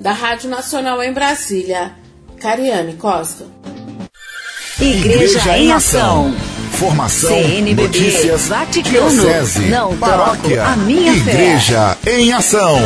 Da 0.00 0.12
Rádio 0.12 0.50
Nacional 0.50 1.00
em 1.02 1.12
Brasília, 1.12 1.92
Cariane 2.38 2.94
Costa. 2.94 3.46
Igreja, 4.80 5.38
Igreja 5.38 5.58
em 5.58 5.72
Ação. 5.72 6.34
Formação, 6.72 7.28
CNBB, 7.28 7.82
notícias, 7.82 8.48
Vaticano, 8.48 9.10
diocese, 9.10 9.60
não 9.66 9.94
paróquia, 9.98 10.64
a 10.64 10.76
minha 10.76 11.12
Igreja 11.12 11.96
fé. 12.02 12.18
em 12.18 12.32
Ação. 12.32 12.78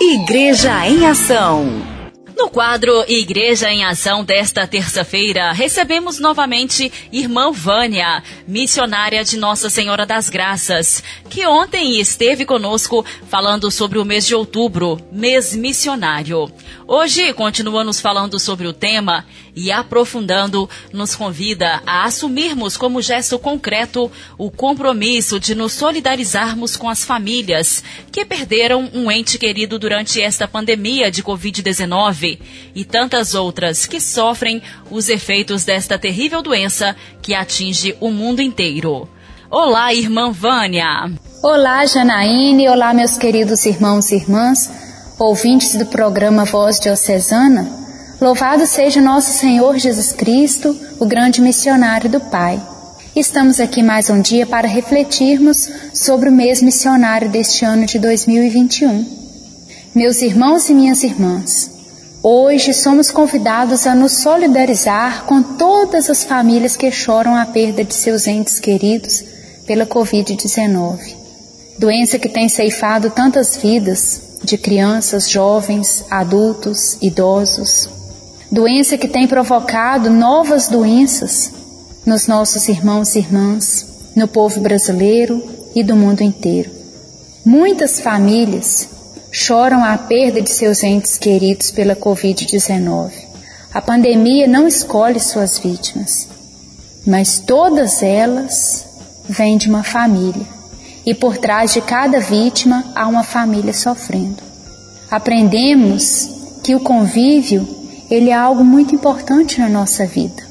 Igreja 0.00 0.88
em 0.88 1.04
Ação. 1.06 1.97
No 2.38 2.48
quadro 2.48 3.04
Igreja 3.08 3.68
em 3.68 3.84
Ação 3.84 4.24
desta 4.24 4.64
terça-feira, 4.64 5.50
recebemos 5.50 6.20
novamente 6.20 6.90
Irmã 7.10 7.50
Vânia, 7.50 8.22
missionária 8.46 9.24
de 9.24 9.36
Nossa 9.36 9.68
Senhora 9.68 10.06
das 10.06 10.30
Graças, 10.30 11.02
que 11.28 11.44
ontem 11.44 11.98
esteve 11.98 12.46
conosco 12.46 13.04
falando 13.28 13.72
sobre 13.72 13.98
o 13.98 14.04
mês 14.04 14.24
de 14.24 14.36
outubro, 14.36 15.00
mês 15.10 15.52
missionário. 15.52 16.48
Hoje 16.86 17.34
continua 17.34 17.82
nos 17.82 18.00
falando 18.00 18.38
sobre 18.38 18.68
o 18.68 18.72
tema 18.72 19.26
e 19.58 19.72
aprofundando, 19.72 20.70
nos 20.92 21.16
convida 21.16 21.82
a 21.84 22.04
assumirmos 22.04 22.76
como 22.76 23.02
gesto 23.02 23.38
concreto 23.38 24.10
o 24.38 24.50
compromisso 24.50 25.40
de 25.40 25.54
nos 25.54 25.72
solidarizarmos 25.72 26.76
com 26.76 26.88
as 26.88 27.04
famílias 27.04 27.82
que 28.12 28.24
perderam 28.24 28.88
um 28.94 29.10
ente 29.10 29.36
querido 29.36 29.76
durante 29.78 30.22
esta 30.22 30.46
pandemia 30.46 31.10
de 31.10 31.24
Covid-19 31.24 32.38
e 32.72 32.84
tantas 32.84 33.34
outras 33.34 33.84
que 33.84 34.00
sofrem 34.00 34.62
os 34.90 35.08
efeitos 35.08 35.64
desta 35.64 35.98
terrível 35.98 36.40
doença 36.40 36.94
que 37.20 37.34
atinge 37.34 37.96
o 38.00 38.12
mundo 38.12 38.40
inteiro. 38.40 39.08
Olá, 39.50 39.92
irmã 39.92 40.30
Vânia. 40.30 41.10
Olá, 41.42 41.84
Janaíne. 41.84 42.68
Olá, 42.68 42.94
meus 42.94 43.16
queridos 43.16 43.66
irmãos 43.66 44.12
e 44.12 44.16
irmãs 44.16 44.70
ouvintes 45.18 45.74
do 45.74 45.86
programa 45.86 46.44
Voz 46.44 46.78
Diocesana, 46.78 47.87
louvado 48.20 48.66
seja 48.66 49.00
nosso 49.00 49.32
Senhor 49.32 49.78
Jesus 49.78 50.12
Cristo, 50.12 50.76
o 50.98 51.06
grande 51.06 51.40
missionário 51.40 52.10
do 52.10 52.18
Pai. 52.18 52.60
Estamos 53.14 53.60
aqui 53.60 53.80
mais 53.80 54.10
um 54.10 54.20
dia 54.20 54.44
para 54.44 54.66
refletirmos 54.66 55.68
sobre 55.94 56.28
o 56.28 56.32
mês 56.32 56.60
missionário 56.60 57.28
deste 57.28 57.64
ano 57.64 57.86
de 57.86 57.98
2021. 57.98 59.06
Meus 59.94 60.20
irmãos 60.20 60.68
e 60.68 60.74
minhas 60.74 61.04
irmãs, 61.04 61.70
hoje 62.20 62.74
somos 62.74 63.10
convidados 63.10 63.86
a 63.86 63.94
nos 63.94 64.12
solidarizar 64.12 65.24
com 65.24 65.40
todas 65.40 66.10
as 66.10 66.24
famílias 66.24 66.76
que 66.76 66.90
choram 66.90 67.36
a 67.36 67.46
perda 67.46 67.84
de 67.84 67.94
seus 67.94 68.26
entes 68.26 68.58
queridos 68.58 69.24
pela 69.64 69.86
Covid-19. 69.86 70.98
Doença 71.78 72.18
que 72.18 72.28
tem 72.28 72.48
ceifado 72.48 73.10
tantas 73.10 73.56
vidas, 73.56 74.22
de 74.42 74.58
crianças, 74.58 75.30
jovens, 75.30 76.04
adultos, 76.10 76.98
idosos. 77.00 77.97
Doença 78.50 78.96
que 78.96 79.06
tem 79.06 79.28
provocado 79.28 80.08
novas 80.08 80.68
doenças 80.68 81.52
nos 82.06 82.26
nossos 82.26 82.66
irmãos 82.68 83.14
e 83.14 83.18
irmãs, 83.18 83.86
no 84.16 84.26
povo 84.26 84.60
brasileiro 84.60 85.42
e 85.74 85.82
do 85.82 85.94
mundo 85.94 86.22
inteiro. 86.22 86.70
Muitas 87.44 88.00
famílias 88.00 88.88
choram 89.30 89.84
a 89.84 89.98
perda 89.98 90.40
de 90.40 90.48
seus 90.48 90.82
entes 90.82 91.18
queridos 91.18 91.70
pela 91.70 91.94
Covid-19. 91.94 93.12
A 93.74 93.82
pandemia 93.82 94.48
não 94.48 94.66
escolhe 94.66 95.20
suas 95.20 95.58
vítimas, 95.58 96.26
mas 97.06 97.38
todas 97.38 98.02
elas 98.02 98.86
vêm 99.28 99.58
de 99.58 99.68
uma 99.68 99.84
família 99.84 100.46
e 101.04 101.14
por 101.14 101.36
trás 101.36 101.74
de 101.74 101.82
cada 101.82 102.18
vítima 102.18 102.82
há 102.94 103.06
uma 103.06 103.22
família 103.22 103.74
sofrendo. 103.74 104.42
Aprendemos 105.10 106.30
que 106.62 106.74
o 106.74 106.80
convívio 106.80 107.77
ele 108.10 108.30
é 108.30 108.34
algo 108.34 108.64
muito 108.64 108.94
importante 108.94 109.60
na 109.60 109.68
nossa 109.68 110.06
vida. 110.06 110.42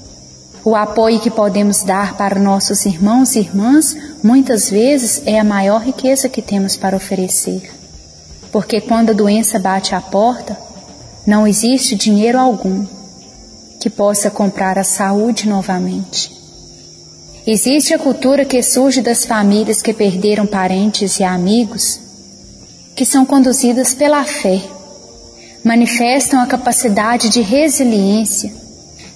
O 0.64 0.76
apoio 0.76 1.20
que 1.20 1.32
podemos 1.32 1.82
dar 1.84 2.18
para 2.18 2.40
nossos 2.40 2.86
irmãos 2.86 3.36
e 3.36 3.40
irmãs 3.40 3.96
muitas 4.22 4.70
vezes 4.70 5.22
é 5.26 5.40
a 5.40 5.44
maior 5.44 5.82
riqueza 5.82 6.28
que 6.28 6.42
temos 6.42 6.76
para 6.76 6.98
oferecer. 6.98 7.72
Porque 8.52 8.82
quando 8.82 9.12
a 9.12 9.14
doença 9.14 9.58
bate 9.58 9.96
à 9.96 10.02
porta, 10.02 10.58
não 11.26 11.48
existe 11.48 11.96
dinheiro 11.96 12.38
algum 12.38 12.86
que 13.80 13.90
possa 13.90 14.30
comprar 14.30 14.78
a 14.78 14.84
saúde 14.84 15.48
novamente. 15.48 16.36
Existe 17.46 17.94
a 17.94 18.00
cultura 18.00 18.44
que 18.44 18.62
surge 18.62 19.02
das 19.02 19.24
famílias 19.26 19.82
que 19.82 19.94
perderam 19.94 20.46
parentes 20.46 21.20
e 21.20 21.24
amigos, 21.24 21.98
que 22.94 23.06
são 23.06 23.26
conduzidas 23.26 23.94
pela 23.94 24.26
fé. 24.26 24.62
Manifestam 25.68 26.40
a 26.40 26.48
capacidade 26.48 27.28
de 27.28 27.42
resiliência, 27.42 28.54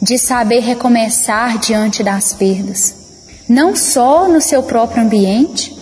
de 0.01 0.17
saber 0.17 0.59
recomeçar 0.59 1.57
diante 1.57 2.03
das 2.03 2.33
perdas, 2.33 2.93
não 3.47 3.73
só 3.73 4.27
no 4.27 4.41
seu 4.41 4.61
próprio 4.61 5.01
ambiente, 5.01 5.73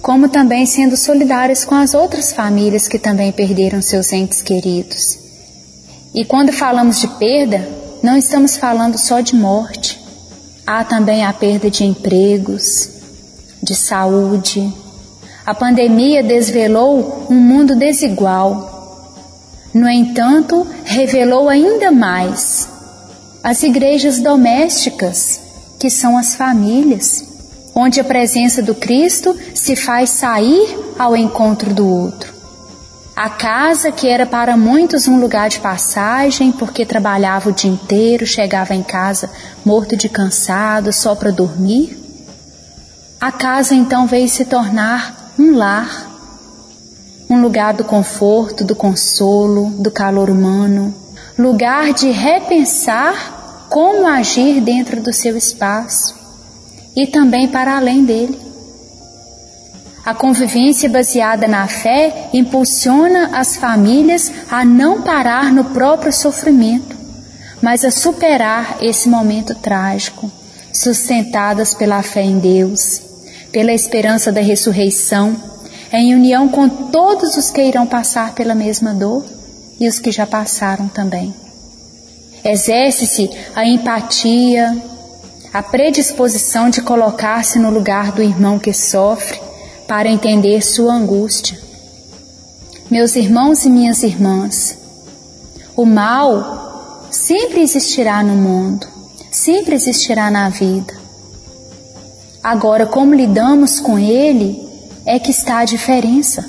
como 0.00 0.28
também 0.28 0.64
sendo 0.64 0.96
solidários 0.96 1.64
com 1.64 1.74
as 1.74 1.92
outras 1.92 2.32
famílias 2.32 2.86
que 2.86 3.00
também 3.00 3.32
perderam 3.32 3.82
seus 3.82 4.12
entes 4.12 4.40
queridos. 4.42 5.18
E 6.14 6.24
quando 6.24 6.52
falamos 6.52 7.00
de 7.00 7.08
perda, 7.08 7.68
não 8.00 8.16
estamos 8.16 8.56
falando 8.56 8.96
só 8.98 9.20
de 9.20 9.34
morte. 9.34 10.00
Há 10.64 10.84
também 10.84 11.24
a 11.24 11.32
perda 11.32 11.68
de 11.68 11.84
empregos, 11.84 12.88
de 13.60 13.74
saúde. 13.74 14.72
A 15.44 15.52
pandemia 15.52 16.22
desvelou 16.22 17.26
um 17.28 17.34
mundo 17.34 17.74
desigual 17.74 18.71
no 19.74 19.88
entanto, 19.88 20.66
revelou 20.84 21.48
ainda 21.48 21.90
mais 21.90 22.68
as 23.42 23.62
igrejas 23.62 24.20
domésticas, 24.20 25.40
que 25.80 25.90
são 25.90 26.16
as 26.16 26.34
famílias, 26.34 27.24
onde 27.74 27.98
a 27.98 28.04
presença 28.04 28.62
do 28.62 28.74
Cristo 28.74 29.36
se 29.54 29.74
faz 29.74 30.10
sair 30.10 30.78
ao 30.98 31.16
encontro 31.16 31.72
do 31.72 31.86
outro. 31.86 32.32
A 33.16 33.28
casa, 33.28 33.90
que 33.90 34.08
era 34.08 34.24
para 34.26 34.56
muitos 34.56 35.08
um 35.08 35.18
lugar 35.18 35.48
de 35.48 35.60
passagem, 35.60 36.52
porque 36.52 36.86
trabalhava 36.86 37.50
o 37.50 37.52
dia 37.52 37.70
inteiro, 37.70 38.26
chegava 38.26 38.74
em 38.74 38.82
casa 38.82 39.30
morto 39.64 39.96
de 39.96 40.08
cansado, 40.08 40.92
só 40.92 41.14
para 41.14 41.30
dormir. 41.30 41.98
A 43.20 43.32
casa 43.32 43.74
então 43.74 44.06
veio 44.06 44.28
se 44.28 44.44
tornar 44.44 45.32
um 45.38 45.56
lar 45.56 46.11
um 47.32 47.40
lugar 47.40 47.72
do 47.72 47.82
conforto, 47.82 48.62
do 48.62 48.76
consolo, 48.76 49.70
do 49.78 49.90
calor 49.90 50.28
humano, 50.28 50.94
lugar 51.38 51.94
de 51.94 52.10
repensar 52.10 53.66
como 53.70 54.06
agir 54.06 54.60
dentro 54.60 55.00
do 55.00 55.14
seu 55.14 55.34
espaço 55.34 56.14
e 56.94 57.06
também 57.06 57.48
para 57.48 57.78
além 57.78 58.04
dele. 58.04 58.38
A 60.04 60.12
convivência 60.12 60.90
baseada 60.90 61.48
na 61.48 61.66
fé 61.66 62.28
impulsiona 62.34 63.30
as 63.32 63.56
famílias 63.56 64.30
a 64.50 64.62
não 64.62 65.00
parar 65.00 65.50
no 65.50 65.64
próprio 65.64 66.12
sofrimento, 66.12 66.94
mas 67.62 67.82
a 67.82 67.90
superar 67.90 68.76
esse 68.82 69.08
momento 69.08 69.54
trágico, 69.54 70.30
sustentadas 70.70 71.72
pela 71.72 72.02
fé 72.02 72.22
em 72.22 72.38
Deus, 72.38 73.00
pela 73.50 73.72
esperança 73.72 74.30
da 74.30 74.40
ressurreição 74.42 75.51
em 75.92 76.14
união 76.14 76.48
com 76.48 76.68
todos 76.68 77.36
os 77.36 77.50
que 77.50 77.62
irão 77.62 77.86
passar 77.86 78.34
pela 78.34 78.54
mesma 78.54 78.94
dor 78.94 79.24
e 79.78 79.86
os 79.86 79.98
que 79.98 80.10
já 80.10 80.26
passaram 80.26 80.88
também. 80.88 81.34
Exerce-se 82.42 83.30
a 83.54 83.66
empatia, 83.66 84.74
a 85.52 85.62
predisposição 85.62 86.70
de 86.70 86.80
colocar-se 86.80 87.58
no 87.58 87.70
lugar 87.70 88.12
do 88.12 88.22
irmão 88.22 88.58
que 88.58 88.72
sofre 88.72 89.40
para 89.86 90.08
entender 90.08 90.62
sua 90.62 90.94
angústia. 90.94 91.58
Meus 92.90 93.14
irmãos 93.14 93.64
e 93.64 93.70
minhas 93.70 94.02
irmãs, 94.02 94.78
o 95.76 95.84
mal 95.84 97.06
sempre 97.10 97.60
existirá 97.60 98.22
no 98.22 98.34
mundo, 98.34 98.86
sempre 99.30 99.74
existirá 99.74 100.30
na 100.30 100.48
vida. 100.48 100.94
Agora, 102.42 102.86
como 102.86 103.14
lidamos 103.14 103.78
com 103.78 103.98
ele 103.98 104.71
é 105.04 105.18
que 105.18 105.30
está 105.30 105.58
a 105.58 105.64
diferença. 105.64 106.44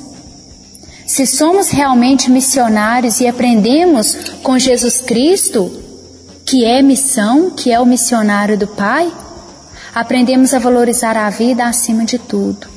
Se 1.05 1.25
somos 1.27 1.69
realmente 1.69 2.31
missionários 2.31 3.19
e 3.19 3.27
aprendemos 3.27 4.15
com 4.41 4.57
Jesus 4.57 5.01
Cristo, 5.01 5.71
que 6.45 6.65
é 6.65 6.81
missão, 6.81 7.51
que 7.51 7.71
é 7.71 7.79
o 7.79 7.85
missionário 7.85 8.57
do 8.57 8.67
Pai, 8.67 9.11
aprendemos 9.93 10.53
a 10.53 10.59
valorizar 10.59 11.17
a 11.17 11.29
vida 11.29 11.65
acima 11.65 12.05
de 12.05 12.17
tudo. 12.17 12.67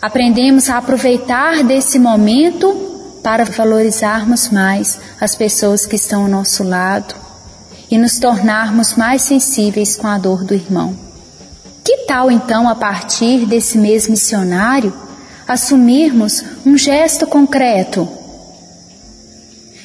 Aprendemos 0.00 0.68
a 0.68 0.78
aproveitar 0.78 1.62
desse 1.62 1.98
momento 1.98 3.18
para 3.22 3.44
valorizarmos 3.44 4.48
mais 4.48 4.98
as 5.20 5.36
pessoas 5.36 5.86
que 5.86 5.94
estão 5.94 6.22
ao 6.22 6.28
nosso 6.28 6.64
lado 6.64 7.14
e 7.88 7.96
nos 7.96 8.18
tornarmos 8.18 8.94
mais 8.94 9.22
sensíveis 9.22 9.96
com 9.96 10.08
a 10.08 10.18
dor 10.18 10.42
do 10.42 10.54
irmão. 10.54 11.11
Tal 12.12 12.30
então, 12.30 12.68
a 12.68 12.74
partir 12.74 13.46
desse 13.46 13.78
mês 13.78 14.06
missionário, 14.06 14.92
assumirmos 15.48 16.44
um 16.66 16.76
gesto 16.76 17.26
concreto 17.26 18.06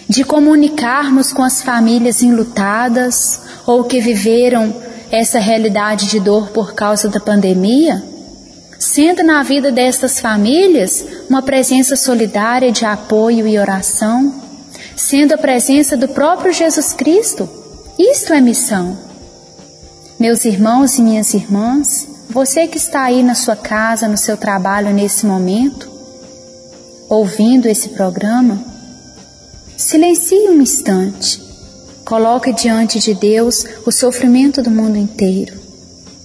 de 0.10 0.26
comunicarmos 0.26 1.32
com 1.32 1.42
as 1.42 1.62
famílias 1.62 2.22
enlutadas 2.22 3.40
ou 3.66 3.86
que 3.86 4.02
viveram 4.02 4.76
essa 5.10 5.40
realidade 5.40 6.08
de 6.08 6.20
dor 6.20 6.50
por 6.50 6.74
causa 6.74 7.08
da 7.08 7.22
pandemia? 7.22 8.04
Sendo 8.78 9.24
na 9.24 9.42
vida 9.42 9.72
destas 9.72 10.20
famílias 10.20 11.06
uma 11.30 11.42
presença 11.42 11.96
solidária 11.96 12.74
de 12.74 12.84
apoio 12.84 13.48
e 13.48 13.58
oração, 13.58 14.36
sendo 14.98 15.34
a 15.34 15.38
presença 15.38 15.96
do 15.96 16.10
próprio 16.10 16.52
Jesus 16.52 16.92
Cristo. 16.92 17.48
Isto 17.98 18.34
é 18.34 18.42
missão. 18.42 18.98
Meus 20.20 20.44
irmãos 20.44 20.98
e 20.98 21.02
minhas 21.02 21.34
irmãs, 21.34 22.17
você 22.30 22.68
que 22.68 22.78
está 22.78 23.04
aí 23.04 23.24
na 23.24 23.36
sua 23.36 23.56
casa, 23.56 24.08
no 24.08 24.18
seu 24.18 24.38
trabalho 24.38 24.94
nesse 24.94 25.26
momento, 25.26 25.90
ouvindo 27.10 27.68
esse 27.68 27.90
programa, 27.90 28.64
silencie 29.78 30.50
um 30.50 30.62
instante. 30.62 31.42
Coloque 32.04 32.54
diante 32.54 33.00
de 33.00 33.14
Deus 33.14 33.66
o 33.86 33.92
sofrimento 33.92 34.62
do 34.62 34.70
mundo 34.70 34.98
inteiro. 34.98 35.58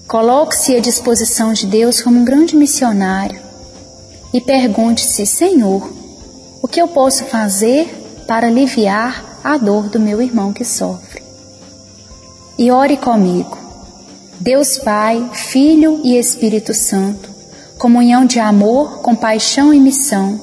Coloque-se 0.06 0.76
à 0.76 0.80
disposição 0.80 1.52
de 1.52 1.66
Deus 1.66 2.00
como 2.02 2.20
um 2.20 2.24
grande 2.24 2.56
missionário 2.56 3.40
e 4.32 4.40
pergunte-se: 4.40 5.24
Senhor, 5.24 5.90
o 6.62 6.68
que 6.68 6.80
eu 6.80 6.88
posso 6.88 7.24
fazer 7.24 7.86
para 8.26 8.46
aliviar 8.46 9.40
a 9.42 9.56
dor 9.56 9.88
do 9.88 9.98
meu 9.98 10.20
irmão 10.20 10.52
que 10.52 10.64
sofre? 10.64 11.22
E 12.58 12.70
ore 12.70 12.96
comigo. 12.96 13.61
Deus 14.42 14.76
Pai, 14.76 15.30
Filho 15.34 16.00
e 16.02 16.18
Espírito 16.18 16.74
Santo, 16.74 17.30
comunhão 17.78 18.26
de 18.26 18.40
amor, 18.40 18.98
compaixão 18.98 19.72
e 19.72 19.78
missão, 19.78 20.40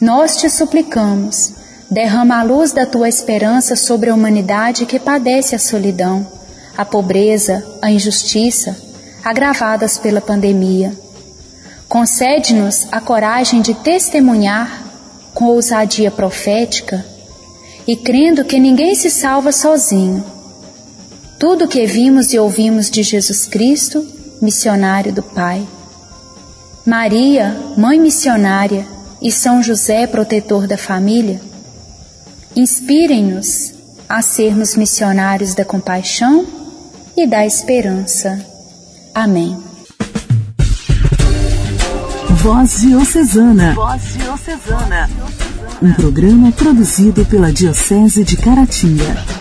nós 0.00 0.38
te 0.38 0.50
suplicamos, 0.50 1.52
derrama 1.88 2.40
a 2.40 2.42
luz 2.42 2.72
da 2.72 2.84
tua 2.84 3.08
esperança 3.08 3.76
sobre 3.76 4.10
a 4.10 4.14
humanidade 4.16 4.84
que 4.84 4.98
padece 4.98 5.54
a 5.54 5.60
solidão, 5.60 6.26
a 6.76 6.84
pobreza, 6.84 7.64
a 7.80 7.88
injustiça, 7.88 8.76
agravadas 9.22 9.96
pela 9.96 10.20
pandemia. 10.20 10.92
Concede-nos 11.88 12.88
a 12.90 13.00
coragem 13.00 13.62
de 13.62 13.74
testemunhar 13.74 14.82
com 15.32 15.44
ousadia 15.44 16.10
profética 16.10 17.06
e 17.86 17.94
crendo 17.94 18.44
que 18.44 18.58
ninguém 18.58 18.96
se 18.96 19.08
salva 19.08 19.52
sozinho 19.52 20.39
tudo 21.40 21.64
o 21.64 21.68
que 21.68 21.86
vimos 21.86 22.34
e 22.34 22.38
ouvimos 22.38 22.90
de 22.90 23.02
Jesus 23.02 23.46
Cristo, 23.46 24.06
missionário 24.42 25.10
do 25.10 25.22
Pai. 25.22 25.66
Maria, 26.86 27.58
mãe 27.78 27.98
missionária, 27.98 28.86
e 29.22 29.32
São 29.32 29.62
José, 29.62 30.06
protetor 30.06 30.66
da 30.66 30.76
família, 30.76 31.40
inspirem-nos 32.54 33.72
a 34.06 34.20
sermos 34.20 34.76
missionários 34.76 35.54
da 35.54 35.64
compaixão 35.64 36.46
e 37.16 37.26
da 37.26 37.46
esperança. 37.46 38.38
Amém. 39.14 39.56
Voz 42.42 42.80
Diocesana. 42.80 43.74
Voz 43.74 44.02
Diocesana. 44.12 45.08
Um 45.82 45.94
programa 45.94 46.52
produzido 46.52 47.24
pela 47.24 47.50
Diocese 47.50 48.24
de 48.24 48.36
Caratinga. 48.36 49.39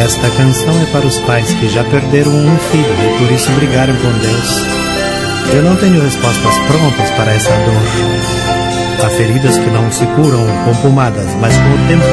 Esta 0.00 0.30
canção 0.30 0.80
é 0.80 0.86
para 0.92 1.06
os 1.06 1.20
pais 1.20 1.52
que 1.52 1.68
já 1.68 1.84
perderam 1.84 2.32
um 2.32 2.56
filho 2.72 2.94
e 3.04 3.18
por 3.18 3.30
isso 3.30 3.50
brigaram 3.52 3.94
com 3.96 4.10
Deus. 4.18 4.80
Eu 5.52 5.62
não 5.62 5.76
tenho 5.76 6.02
respostas 6.02 6.58
prontas 6.60 7.10
para 7.10 7.34
essa 7.34 7.50
dor. 7.50 9.04
Há 9.04 9.10
feridas 9.10 9.58
que 9.58 9.68
não 9.68 9.92
se 9.92 10.06
curam 10.06 10.46
com 10.64 10.74
pomadas, 10.76 11.26
mas 11.38 11.54
com 11.54 11.74
o 11.74 11.86
tempo. 11.86 12.04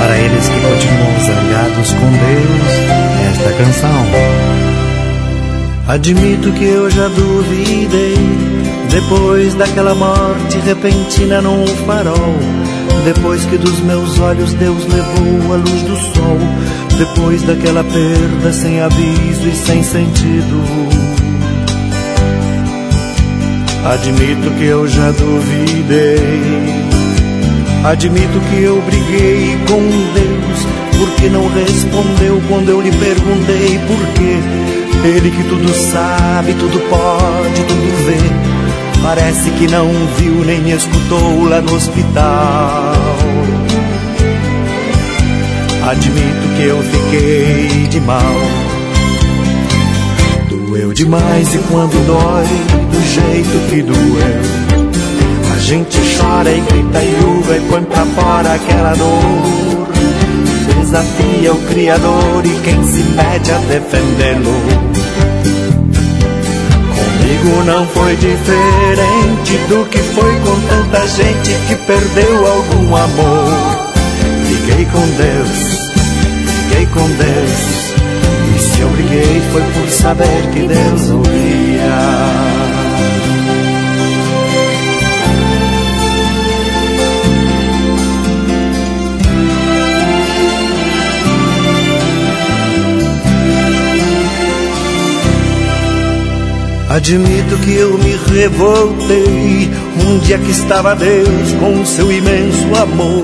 Para 0.00 0.18
eles 0.18 0.48
que 0.48 0.60
continuam 0.60 1.20
zangados 1.20 1.92
com 1.92 2.10
Deus, 2.10 2.72
esta 3.30 3.52
canção. 3.62 4.06
Admito 5.86 6.50
que 6.50 6.64
eu 6.64 6.90
já 6.90 7.06
duvidei, 7.06 8.16
depois 8.90 9.54
daquela 9.54 9.94
morte 9.94 10.58
repentina 10.64 11.40
num 11.40 11.64
farol 11.86 12.34
depois 13.06 13.44
que 13.44 13.56
dos 13.56 13.78
meus 13.82 14.18
olhos 14.18 14.52
Deus 14.54 14.84
levou 14.88 15.54
a 15.54 15.56
luz 15.58 15.82
do 15.82 15.96
sol, 15.96 16.38
depois 16.98 17.40
daquela 17.42 17.84
perda 17.84 18.52
sem 18.52 18.80
aviso 18.80 19.48
e 19.48 19.54
sem 19.54 19.80
sentido. 19.84 20.64
Admito 23.84 24.50
que 24.58 24.64
eu 24.64 24.88
já 24.88 25.12
duvidei. 25.12 26.18
Admito 27.84 28.40
que 28.50 28.62
eu 28.64 28.82
briguei 28.82 29.56
com 29.68 29.82
Deus 30.12 30.66
porque 30.98 31.28
não 31.28 31.46
respondeu 31.54 32.42
quando 32.48 32.70
eu 32.70 32.80
lhe 32.80 32.90
perguntei 32.90 33.78
por 33.86 34.04
quê. 34.14 35.06
Ele 35.06 35.30
que 35.30 35.44
tudo 35.44 35.72
sabe, 35.92 36.54
tudo 36.54 36.80
pode, 36.90 37.62
tudo 37.68 38.04
vê. 38.04 38.55
Parece 39.06 39.50
que 39.52 39.68
não 39.68 39.88
viu 40.16 40.44
nem 40.44 40.68
escutou 40.72 41.44
lá 41.44 41.60
no 41.60 41.74
hospital. 41.76 42.92
Admito 45.88 46.48
que 46.56 46.64
eu 46.64 46.82
fiquei 46.82 47.86
de 47.86 48.00
mal. 48.00 48.34
Doeu 50.48 50.92
demais 50.92 51.54
e 51.54 51.58
quando 51.70 52.04
dói, 52.04 52.46
do 52.90 53.00
jeito 53.14 53.70
que 53.70 53.82
doeu. 53.82 55.54
A 55.54 55.58
gente 55.60 55.98
chora 56.18 56.50
e 56.50 56.60
grita 56.62 57.00
e 57.00 57.24
uva 57.24 57.56
e 57.56 57.60
põe 57.60 57.84
pra 57.84 58.04
fora 58.06 58.54
aquela 58.54 58.92
dor. 58.96 59.86
Desafia 60.80 61.52
o 61.52 61.62
Criador 61.68 62.44
e 62.44 62.60
quem 62.64 62.84
se 62.84 63.04
mete 63.04 63.52
a 63.52 63.58
defendê-lo. 63.58 64.95
Comigo 67.26 67.64
não 67.64 67.84
foi 67.88 68.14
diferente 68.14 69.58
do 69.68 69.84
que 69.86 69.98
foi 69.98 70.32
com 70.42 70.60
tanta 70.68 71.04
gente 71.08 71.50
que 71.66 71.74
perdeu 71.74 72.46
algum 72.46 72.94
amor. 72.94 73.92
Liguei 74.48 74.84
com 74.84 75.00
Deus, 75.00 75.90
liguei 76.46 76.86
com 76.86 77.08
Deus. 77.08 77.94
E 78.54 78.58
se 78.60 78.80
eu 78.80 78.88
briguei 78.90 79.42
foi 79.50 79.62
por 79.62 79.90
saber 79.90 80.50
que 80.52 80.68
Deus 80.68 81.10
ouvia. 81.10 82.45
Admito 96.96 97.58
que 97.58 97.74
eu 97.74 97.98
me 97.98 98.16
revoltei 98.32 99.70
um 100.02 100.18
dia 100.20 100.38
que 100.38 100.50
estava 100.50 100.96
Deus 100.96 101.52
com 101.60 101.84
seu 101.84 102.10
imenso 102.10 102.74
amor. 102.74 103.22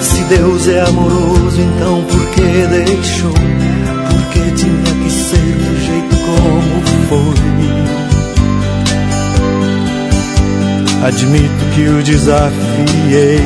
Se 0.00 0.24
Deus 0.24 0.66
é 0.66 0.80
amoroso, 0.80 1.60
então 1.60 2.02
por 2.02 2.26
que 2.30 2.42
deixou? 2.42 3.30
Porque 3.30 4.40
tinha 4.56 5.04
que 5.04 5.10
ser 5.12 5.38
do 5.38 5.78
jeito 5.86 6.16
como 6.26 6.82
foi. 7.08 7.36
Admito 11.06 11.64
que 11.76 11.88
o 11.88 12.02
desafiei. 12.02 13.40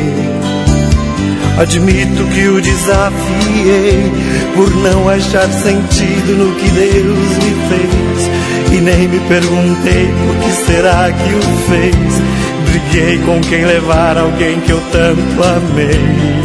Admito 1.58 2.24
que 2.32 2.48
o 2.48 2.62
desafiei 2.62 4.10
por 4.54 4.74
não 4.76 5.06
achar 5.06 5.52
sentido 5.52 6.34
no 6.38 6.54
que 6.54 6.70
Deus 6.70 7.36
me 7.36 7.50
fez 7.68 8.39
e 8.72 8.80
nem 8.80 9.08
me 9.08 9.18
perguntei 9.20 10.06
por 10.06 10.36
que 10.36 10.52
será 10.66 11.12
que 11.12 11.34
o 11.34 11.42
fez. 11.68 12.40
Briguei 12.70 13.18
com 13.18 13.40
quem 13.40 13.64
levar 13.64 14.16
alguém 14.16 14.60
que 14.60 14.70
eu 14.70 14.80
tanto 14.92 15.42
amei. 15.42 16.40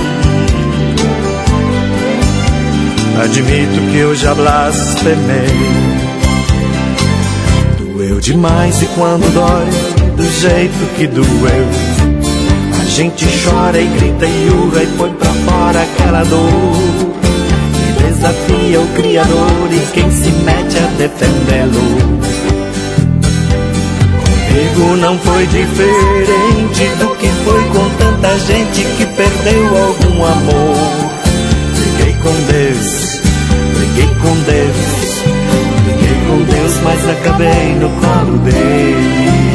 Admito 3.23 3.91
que 3.91 3.97
eu 3.97 4.15
já 4.15 4.33
blasfemei. 4.33 5.15
Doeu 7.77 8.19
demais 8.19 8.81
e 8.81 8.85
quando 8.87 9.31
dói, 9.33 10.15
do 10.17 10.31
jeito 10.41 10.95
que 10.95 11.07
doeu. 11.07 11.25
A 12.81 12.85
gente 12.85 13.25
chora 13.43 13.79
e 13.79 13.87
grita 13.87 14.25
e 14.25 14.49
urra 14.49 14.83
e 14.83 14.87
põe 14.97 15.13
pra 15.13 15.29
fora 15.29 15.81
aquela 15.81 16.23
dor 16.23 17.24
desafia 18.15 18.79
o 18.79 18.87
Criador 18.89 19.69
e 19.71 19.79
quem 19.93 20.09
se 20.09 20.29
mete 20.43 20.77
a 20.77 20.87
defendê-lo. 20.97 22.15
Comigo 24.47 24.95
não 24.97 25.17
foi 25.19 25.45
diferente 25.47 26.87
do 26.99 27.15
que 27.17 27.27
foi 27.43 27.63
com 27.69 27.89
tanta 27.97 28.39
gente 28.39 28.85
que 28.97 29.05
perdeu 29.05 29.67
algum 29.77 30.25
amor. 30.25 31.11
Briguei 31.75 32.13
com 32.23 32.33
Deus, 32.51 33.21
briguei 33.75 34.15
com 34.21 34.35
Deus, 34.43 35.23
briguei 35.83 36.17
com 36.27 36.43
Deus, 36.43 36.79
mas 36.83 37.09
acabei 37.09 37.75
no 37.75 37.89
colo 37.89 38.37
dele. 38.39 39.54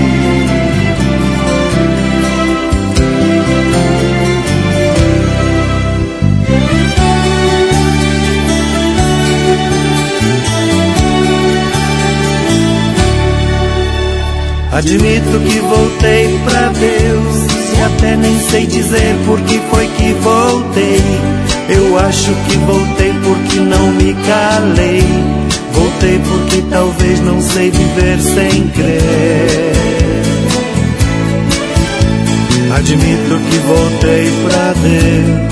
Admito 14.73 15.41
que 15.41 15.59
voltei 15.59 16.39
pra 16.45 16.69
Deus 16.69 17.51
e 17.77 17.83
até 17.83 18.17
nem 18.17 18.39
sei 18.39 18.67
dizer 18.67 19.17
por 19.27 19.41
que 19.41 19.59
foi 19.69 19.89
que 19.89 20.13
voltei. 20.15 21.03
Eu 21.69 21.99
acho 21.99 22.33
que 22.47 22.57
voltei 22.59 23.13
porque 23.25 23.59
não 23.59 23.91
me 23.93 24.15
calei. 24.15 25.03
Voltei 25.73 26.21
porque 26.21 26.63
talvez 26.71 27.21
não 27.21 27.41
sei 27.43 27.71
viver 27.73 28.21
sem 28.21 28.69
crer. 28.69 29.73
Admito 32.73 33.41
que 33.51 33.59
voltei 33.59 34.33
pra 34.45 34.73
Deus. 34.83 35.51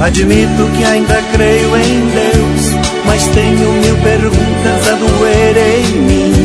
Admito 0.00 0.68
que 0.76 0.84
ainda 0.84 1.22
creio 1.32 1.76
em 1.76 2.00
Deus, 2.10 2.82
mas 3.06 3.24
tenho 3.28 3.72
mil 3.72 3.94
perguntas 4.02 4.88
a 4.88 4.96
doer 4.96 5.56
em 5.56 6.00
mim. 6.00 6.41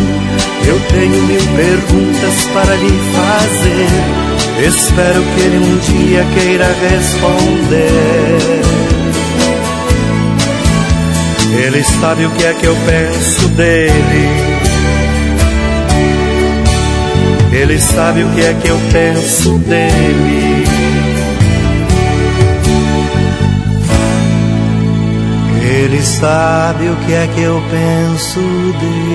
Tenho 1.00 1.22
mil 1.28 1.40
perguntas 1.56 2.48
para 2.56 2.76
lhe 2.76 3.00
fazer. 3.14 4.68
Espero 4.68 5.22
que 5.22 5.42
ele 5.42 5.58
um 5.60 5.78
dia 5.78 6.26
queira 6.34 6.66
responder. 6.90 8.38
Ele 11.56 11.84
sabe 11.84 12.26
o 12.26 12.32
que 12.32 12.46
é 12.46 12.54
que 12.56 12.66
eu 12.66 12.76
penso 12.88 13.48
dele. 13.50 14.28
Ele 17.52 17.80
sabe 17.80 18.24
o 18.24 18.30
que 18.30 18.42
é 18.42 18.56
que 18.60 18.68
eu 18.68 18.80
penso 18.92 19.52
dele. 19.60 20.77
Ele 25.88 26.04
sabe 26.04 26.90
o 26.90 26.96
que 26.98 27.14
é 27.14 27.28
que 27.28 27.42
eu 27.44 27.62
penso 27.72 28.42
dele. 28.78 29.08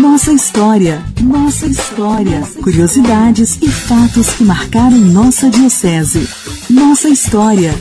Nossa 0.00 0.32
história, 0.32 1.02
nossa 1.20 1.66
história, 1.66 2.42
curiosidades 2.62 3.58
e 3.60 3.68
fatos 3.68 4.28
que 4.34 4.44
marcaram 4.44 4.96
nossa 4.96 5.50
diocese. 5.50 6.28
Nossa 6.70 7.08
história. 7.08 7.74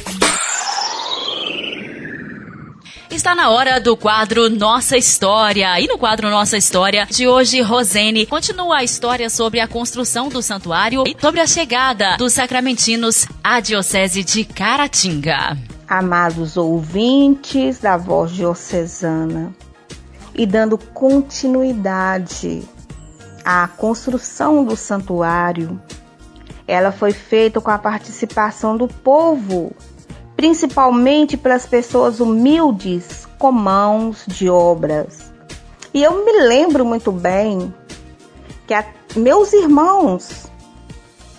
Está 3.27 3.35
na 3.35 3.49
hora 3.49 3.77
do 3.81 3.97
quadro 3.97 4.49
Nossa 4.49 4.95
História. 4.95 5.77
E 5.81 5.85
no 5.85 5.97
quadro 5.97 6.29
Nossa 6.29 6.55
História 6.55 7.05
de 7.11 7.27
hoje, 7.27 7.59
Rosene 7.59 8.25
continua 8.25 8.77
a 8.77 8.83
história 8.85 9.29
sobre 9.29 9.59
a 9.59 9.67
construção 9.67 10.29
do 10.29 10.41
santuário 10.41 11.03
e 11.05 11.13
sobre 11.19 11.41
a 11.41 11.45
chegada 11.45 12.15
dos 12.15 12.31
sacramentinos 12.31 13.27
à 13.43 13.59
Diocese 13.59 14.23
de 14.23 14.45
Caratinga. 14.45 15.57
Amados 15.89 16.55
ouvintes 16.55 17.79
da 17.79 17.97
Voz 17.97 18.31
Diocesana, 18.31 19.53
e 20.33 20.45
dando 20.45 20.77
continuidade 20.77 22.63
à 23.43 23.67
construção 23.67 24.63
do 24.63 24.77
santuário, 24.77 25.77
ela 26.65 26.93
foi 26.93 27.11
feita 27.11 27.59
com 27.59 27.71
a 27.71 27.77
participação 27.77 28.77
do 28.77 28.87
povo 28.87 29.75
principalmente 30.37 31.35
para 31.35 31.55
as 31.55 31.65
pessoas 31.65 32.21
humildes 32.21 33.27
com 33.37 33.51
mãos 33.51 34.23
de 34.25 34.49
obras. 34.49 35.33
E 35.93 36.01
eu 36.03 36.23
me 36.23 36.47
lembro 36.47 36.85
muito 36.85 37.11
bem 37.11 37.73
que 38.65 38.73
a, 38.73 38.85
meus 39.15 39.51
irmãos 39.51 40.49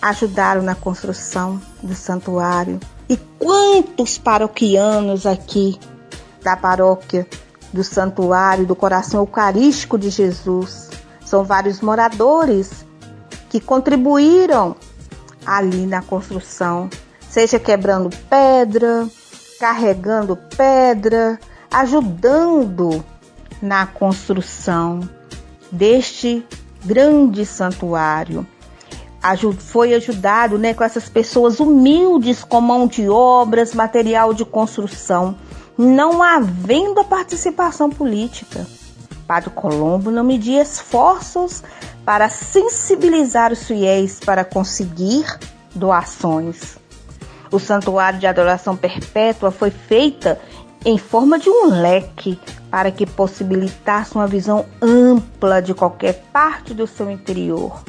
ajudaram 0.01 0.61
na 0.61 0.75
construção 0.75 1.59
do 1.81 1.95
santuário. 1.95 2.79
E 3.07 3.17
quantos 3.39 4.17
paroquianos 4.17 5.25
aqui 5.25 5.79
da 6.43 6.55
paróquia 6.55 7.27
do 7.71 7.83
santuário 7.83 8.65
do 8.65 8.75
coração 8.75 9.21
eucarístico 9.21 9.97
de 9.97 10.09
Jesus. 10.09 10.89
São 11.25 11.43
vários 11.43 11.81
moradores 11.81 12.85
que 13.49 13.59
contribuíram 13.59 14.75
ali 15.45 15.85
na 15.85 16.01
construção, 16.01 16.89
seja 17.29 17.59
quebrando 17.59 18.09
pedra, 18.29 19.07
carregando 19.59 20.35
pedra, 20.35 21.39
ajudando 21.69 23.03
na 23.61 23.85
construção 23.85 25.07
deste 25.71 26.45
grande 26.83 27.45
santuário. 27.45 28.45
Foi 29.59 29.93
ajudado 29.93 30.57
né, 30.57 30.73
com 30.73 30.83
essas 30.83 31.09
pessoas 31.09 31.59
humildes 31.59 32.43
com 32.43 32.61
mão 32.61 32.87
de 32.87 33.09
obras, 33.09 33.73
material 33.73 34.33
de 34.33 34.45
construção, 34.45 35.35
não 35.77 36.23
havendo 36.23 37.01
a 37.01 37.03
participação 37.03 37.89
política. 37.89 38.65
Padre 39.27 39.51
Colombo 39.51 40.09
não 40.09 40.23
media 40.23 40.63
esforços 40.63 41.61
para 42.03 42.29
sensibilizar 42.29 43.51
os 43.51 43.67
fiéis 43.67 44.19
para 44.19 44.43
conseguir 44.43 45.25
doações. 45.75 46.78
O 47.51 47.59
santuário 47.59 48.19
de 48.19 48.27
adoração 48.27 48.75
perpétua 48.75 49.51
foi 49.51 49.71
feita 49.71 50.39
em 50.85 50.97
forma 50.97 51.37
de 51.37 51.49
um 51.49 51.65
leque 51.65 52.39
para 52.69 52.91
que 52.91 53.05
possibilitasse 53.05 54.15
uma 54.15 54.27
visão 54.27 54.65
ampla 54.81 55.61
de 55.61 55.73
qualquer 55.73 56.23
parte 56.31 56.73
do 56.73 56.85
seu 56.85 57.09
interior. 57.09 57.83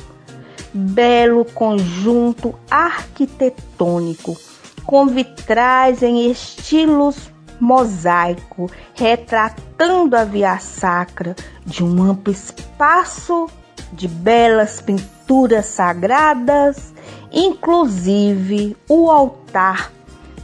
Belo 0.73 1.45
conjunto 1.45 2.55
arquitetônico, 2.71 4.37
com 4.85 5.07
vitrais 5.07 6.03
em 6.03 6.31
estilos 6.31 7.31
mosaico, 7.61 8.71
retratando 8.95 10.17
a 10.17 10.25
via 10.25 10.59
sacra 10.59 11.37
de 11.67 11.85
um 11.85 12.03
amplo 12.03 12.33
espaço 12.33 13.47
de 13.93 14.09
belas 14.09 14.81
pinturas 14.81 15.67
sagradas, 15.67 16.93
inclusive 17.33 18.77
o 18.89 19.11
altar 19.11 19.93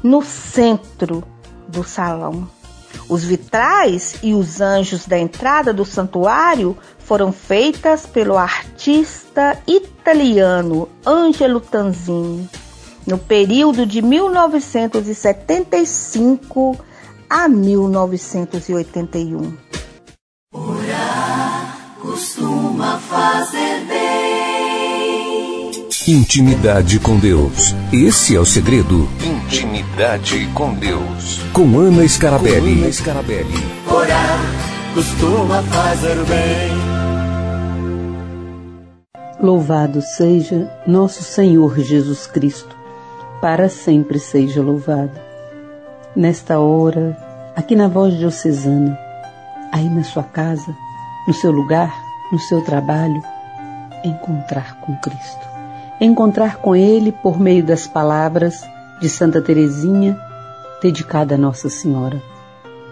no 0.03 0.23
centro 0.23 1.25
do 1.69 1.83
salão. 1.83 2.49
Os 3.09 3.25
vitrais 3.25 4.17
e 4.23 4.35
os 4.35 4.61
anjos 4.61 5.07
da 5.07 5.19
entrada 5.19 5.73
do 5.73 5.85
santuário 5.85 6.77
foram 6.99 7.33
feitas 7.33 8.05
pelo 8.05 8.37
artista 8.37 9.59
italiano 9.67 10.89
Angelo 11.05 11.61
Tanzini 11.61 12.49
no 13.07 13.17
período 13.17 13.87
de 13.87 14.03
1975 14.03 16.77
a 17.31 17.49
1981. 17.49 19.57
Costuma 22.17 22.97
fazer 22.97 23.85
bem. 23.85 25.71
Intimidade 26.09 26.99
com 26.99 27.19
Deus. 27.19 27.75
Esse 27.93 28.35
é 28.35 28.41
o 28.41 28.45
segredo. 28.47 29.07
Intimidade 29.23 30.47
com 30.55 30.73
Deus. 30.73 31.43
Com 31.53 31.79
Ana 31.79 32.09
Scarabelli. 32.09 32.77
Com 32.77 32.85
Ana 32.85 32.93
Scarabelli. 32.93 33.53
Orar 33.87 34.39
costuma 34.95 35.63
fazer 35.65 36.17
bem. 36.25 36.73
Louvado 39.39 40.01
seja 40.01 40.73
nosso 40.87 41.23
Senhor 41.23 41.79
Jesus 41.81 42.27
Cristo. 42.27 42.75
Para 43.43 43.69
sempre 43.69 44.19
seja 44.19 44.63
louvado. 44.63 45.21
Nesta 46.17 46.59
hora, 46.59 47.15
aqui 47.55 47.77
na 47.77 47.89
voz 47.89 48.17
diocesana, 48.17 48.99
aí 49.71 49.87
na 49.91 50.03
sua 50.03 50.23
casa, 50.23 50.75
no 51.29 51.35
seu 51.35 51.51
lugar, 51.51 52.06
no 52.33 52.39
seu 52.39 52.63
trabalho, 52.63 53.23
encontrar 54.05 54.81
com 54.81 54.97
Cristo. 54.97 55.47
Encontrar 56.01 56.57
com 56.57 56.77
Ele 56.77 57.11
por 57.11 57.41
meio 57.41 57.65
das 57.65 57.87
palavras 57.87 58.63
de 59.01 59.09
Santa 59.09 59.41
Teresinha, 59.41 60.19
dedicada 60.83 61.35
a 61.35 61.39
Nossa 61.39 61.69
Senhora. 61.69 62.21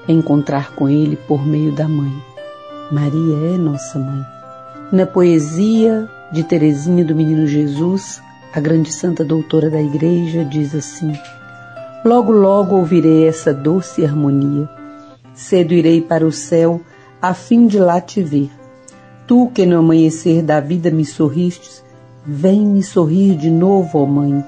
Encontrar 0.08 0.74
com 0.74 0.88
Ele 0.88 1.16
por 1.16 1.46
meio 1.46 1.72
da 1.72 1.88
Mãe. 1.88 2.12
Maria 2.90 3.54
é 3.54 3.58
nossa 3.58 3.98
Mãe. 3.98 4.22
Na 4.92 5.06
poesia 5.06 6.08
de 6.30 6.44
Teresinha 6.44 7.04
do 7.04 7.14
Menino 7.14 7.46
Jesus, 7.46 8.22
a 8.54 8.60
grande 8.60 8.92
santa 8.92 9.24
doutora 9.24 9.70
da 9.70 9.80
Igreja 9.80 10.44
diz 10.44 10.74
assim: 10.74 11.12
Logo, 12.04 12.30
logo 12.30 12.76
ouvirei 12.76 13.26
essa 13.26 13.52
doce 13.52 14.04
harmonia. 14.04 14.68
Cedo 15.34 15.72
irei 15.72 16.00
para 16.00 16.26
o 16.26 16.30
céu, 16.30 16.80
a 17.20 17.34
fim 17.34 17.66
de 17.66 17.78
lá 17.78 18.00
te 18.00 18.22
ver. 18.22 18.50
Tu 19.26 19.50
que 19.54 19.64
no 19.64 19.78
amanhecer 19.78 20.42
da 20.42 20.60
vida 20.60 20.90
me 20.90 21.04
sorristes, 21.04 21.82
vem 22.26 22.66
me 22.66 22.82
sorrir 22.82 23.36
de 23.36 23.50
novo, 23.50 24.02
ó 24.02 24.06
Mãe. 24.06 24.44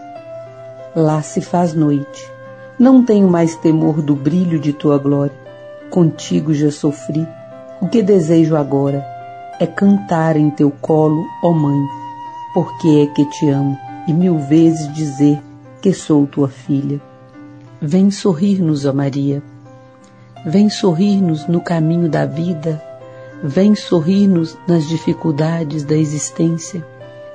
Lá 0.95 1.23
se 1.23 1.41
faz 1.41 1.73
noite. 1.73 2.31
Não 2.79 3.03
tenho 3.03 3.27
mais 3.29 3.57
temor 3.57 4.03
do 4.03 4.15
brilho 4.15 4.61
de 4.61 4.75
tua 4.75 4.99
glória. 4.99 5.35
Contigo 5.89 6.53
já 6.53 6.71
sofri. 6.71 7.27
O 7.81 7.89
que 7.89 8.03
desejo 8.03 8.55
agora 8.55 9.03
é 9.59 9.67
cantar 9.67 10.37
em 10.37 10.51
teu 10.51 10.71
colo, 10.71 11.25
ó 11.43 11.53
Mãe, 11.53 11.81
porque 12.53 12.89
é 12.89 13.15
que 13.15 13.25
te 13.31 13.49
amo, 13.49 13.79
e 14.07 14.12
mil 14.12 14.39
vezes 14.39 14.93
dizer 14.93 15.43
que 15.81 15.95
sou 15.95 16.27
tua 16.27 16.49
filha. 16.49 17.01
Vem 17.81 18.11
sorrir-nos, 18.11 18.85
ó 18.85 18.93
Maria. 18.93 19.43
Vem 20.45 20.69
sorrir-nos 20.69 21.47
no 21.47 21.62
caminho 21.62 22.11
da 22.11 22.27
vida. 22.27 22.83
Vem 23.42 23.75
sorrir-nos 23.75 24.57
nas 24.66 24.87
dificuldades 24.88 25.85
da 25.85 25.94
existência. 25.94 26.85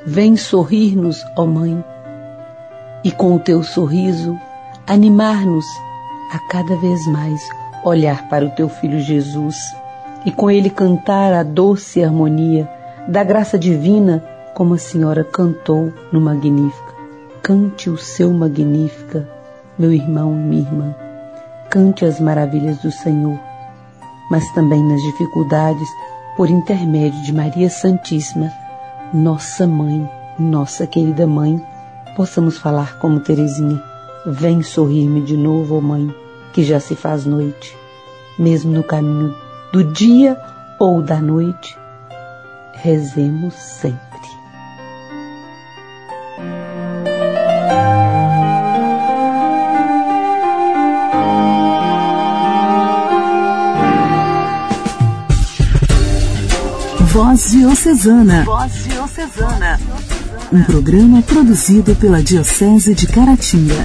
Vem 0.06 0.36
sorrir-nos, 0.36 1.24
ó 1.38 1.46
Mãe. 1.46 1.84
E 3.04 3.12
com 3.12 3.36
o 3.36 3.40
teu 3.40 3.64
sorriso, 3.64 4.38
animar-nos 4.88 5.66
a 6.32 6.40
cada 6.50 6.76
vez 6.78 7.06
mais 7.08 7.42
olhar 7.84 8.28
para 8.30 8.46
o 8.46 8.50
teu 8.52 8.70
filho 8.70 9.00
Jesus 9.00 9.56
e 10.26 10.32
com 10.32 10.50
ele 10.50 10.70
cantar 10.70 11.34
a 11.34 11.44
doce 11.44 12.04
harmonia 12.04 12.70
da 13.08 13.24
graça 13.24 13.58
divina, 13.58 14.24
como 14.54 14.76
a 14.76 14.78
senhora 14.78 15.24
cantou 15.24 15.92
no 16.12 16.22
Magnífica. 16.22 16.94
Cante 17.42 17.90
o 17.90 17.98
seu 17.98 18.32
Magnífica, 18.32 19.28
meu 19.78 19.92
irmão 19.92 20.34
e 20.34 20.38
minha 20.38 20.62
irmã. 20.62 20.96
Cante 21.70 22.06
as 22.06 22.20
maravilhas 22.20 22.78
do 22.78 22.92
Senhor, 22.92 23.40
mas 24.32 24.50
também 24.54 24.82
nas 24.82 25.02
dificuldades, 25.02 25.90
por 26.38 26.50
intermédio 26.50 27.22
de 27.22 27.34
Maria 27.34 27.70
Santíssima, 27.70 28.50
nossa 29.14 29.68
mãe, 29.68 30.10
nossa 30.40 30.88
querida 30.88 31.28
mãe, 31.28 31.62
possamos 32.16 32.58
falar 32.58 32.98
como 32.98 33.20
Teresinha. 33.20 33.84
Vem 34.26 34.64
sorrir-me 34.64 35.20
de 35.20 35.36
novo, 35.36 35.76
oh 35.76 35.82
mãe, 35.82 36.10
que 36.54 36.64
já 36.64 36.80
se 36.80 36.96
faz 36.96 37.26
noite. 37.26 37.78
Mesmo 38.40 38.72
no 38.72 38.84
caminho 38.84 39.36
do 39.74 39.84
dia 39.84 40.40
ou 40.80 41.02
da 41.02 41.20
noite, 41.20 41.78
rezemos 42.72 43.54
sempre. 43.54 44.11
Voz 57.12 57.52
Diocesana. 57.52 58.46
Voz 58.46 58.86
Diocesana. 58.86 59.78
Um 60.50 60.64
programa 60.64 61.22
produzido 61.22 61.94
pela 61.98 62.24
Diocese 62.24 62.96
de 62.96 63.06
Caratinga. 63.06 63.76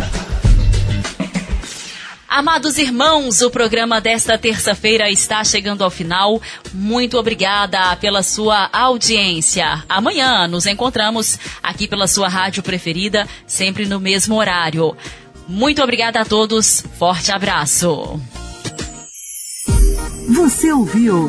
Amados 2.29 2.79
irmãos, 2.79 3.43
o 3.43 3.51
programa 3.51 4.01
desta 4.01 4.39
terça-feira 4.39 5.11
está 5.11 5.43
chegando 5.43 5.83
ao 5.83 5.91
final. 5.91 6.41
Muito 6.73 7.19
obrigada 7.19 7.97
pela 7.97 8.23
sua 8.23 8.69
audiência. 8.73 9.83
Amanhã 9.89 10.47
nos 10.47 10.65
encontramos 10.65 11.37
aqui 11.61 11.89
pela 11.89 12.07
sua 12.07 12.29
rádio 12.29 12.62
preferida, 12.62 13.27
sempre 13.45 13.87
no 13.87 13.99
mesmo 13.99 14.37
horário. 14.37 14.97
Muito 15.49 15.83
obrigada 15.83 16.21
a 16.21 16.25
todos. 16.25 16.85
Forte 16.97 17.33
abraço. 17.33 18.21
Você 20.29 20.71
ouviu 20.71 21.29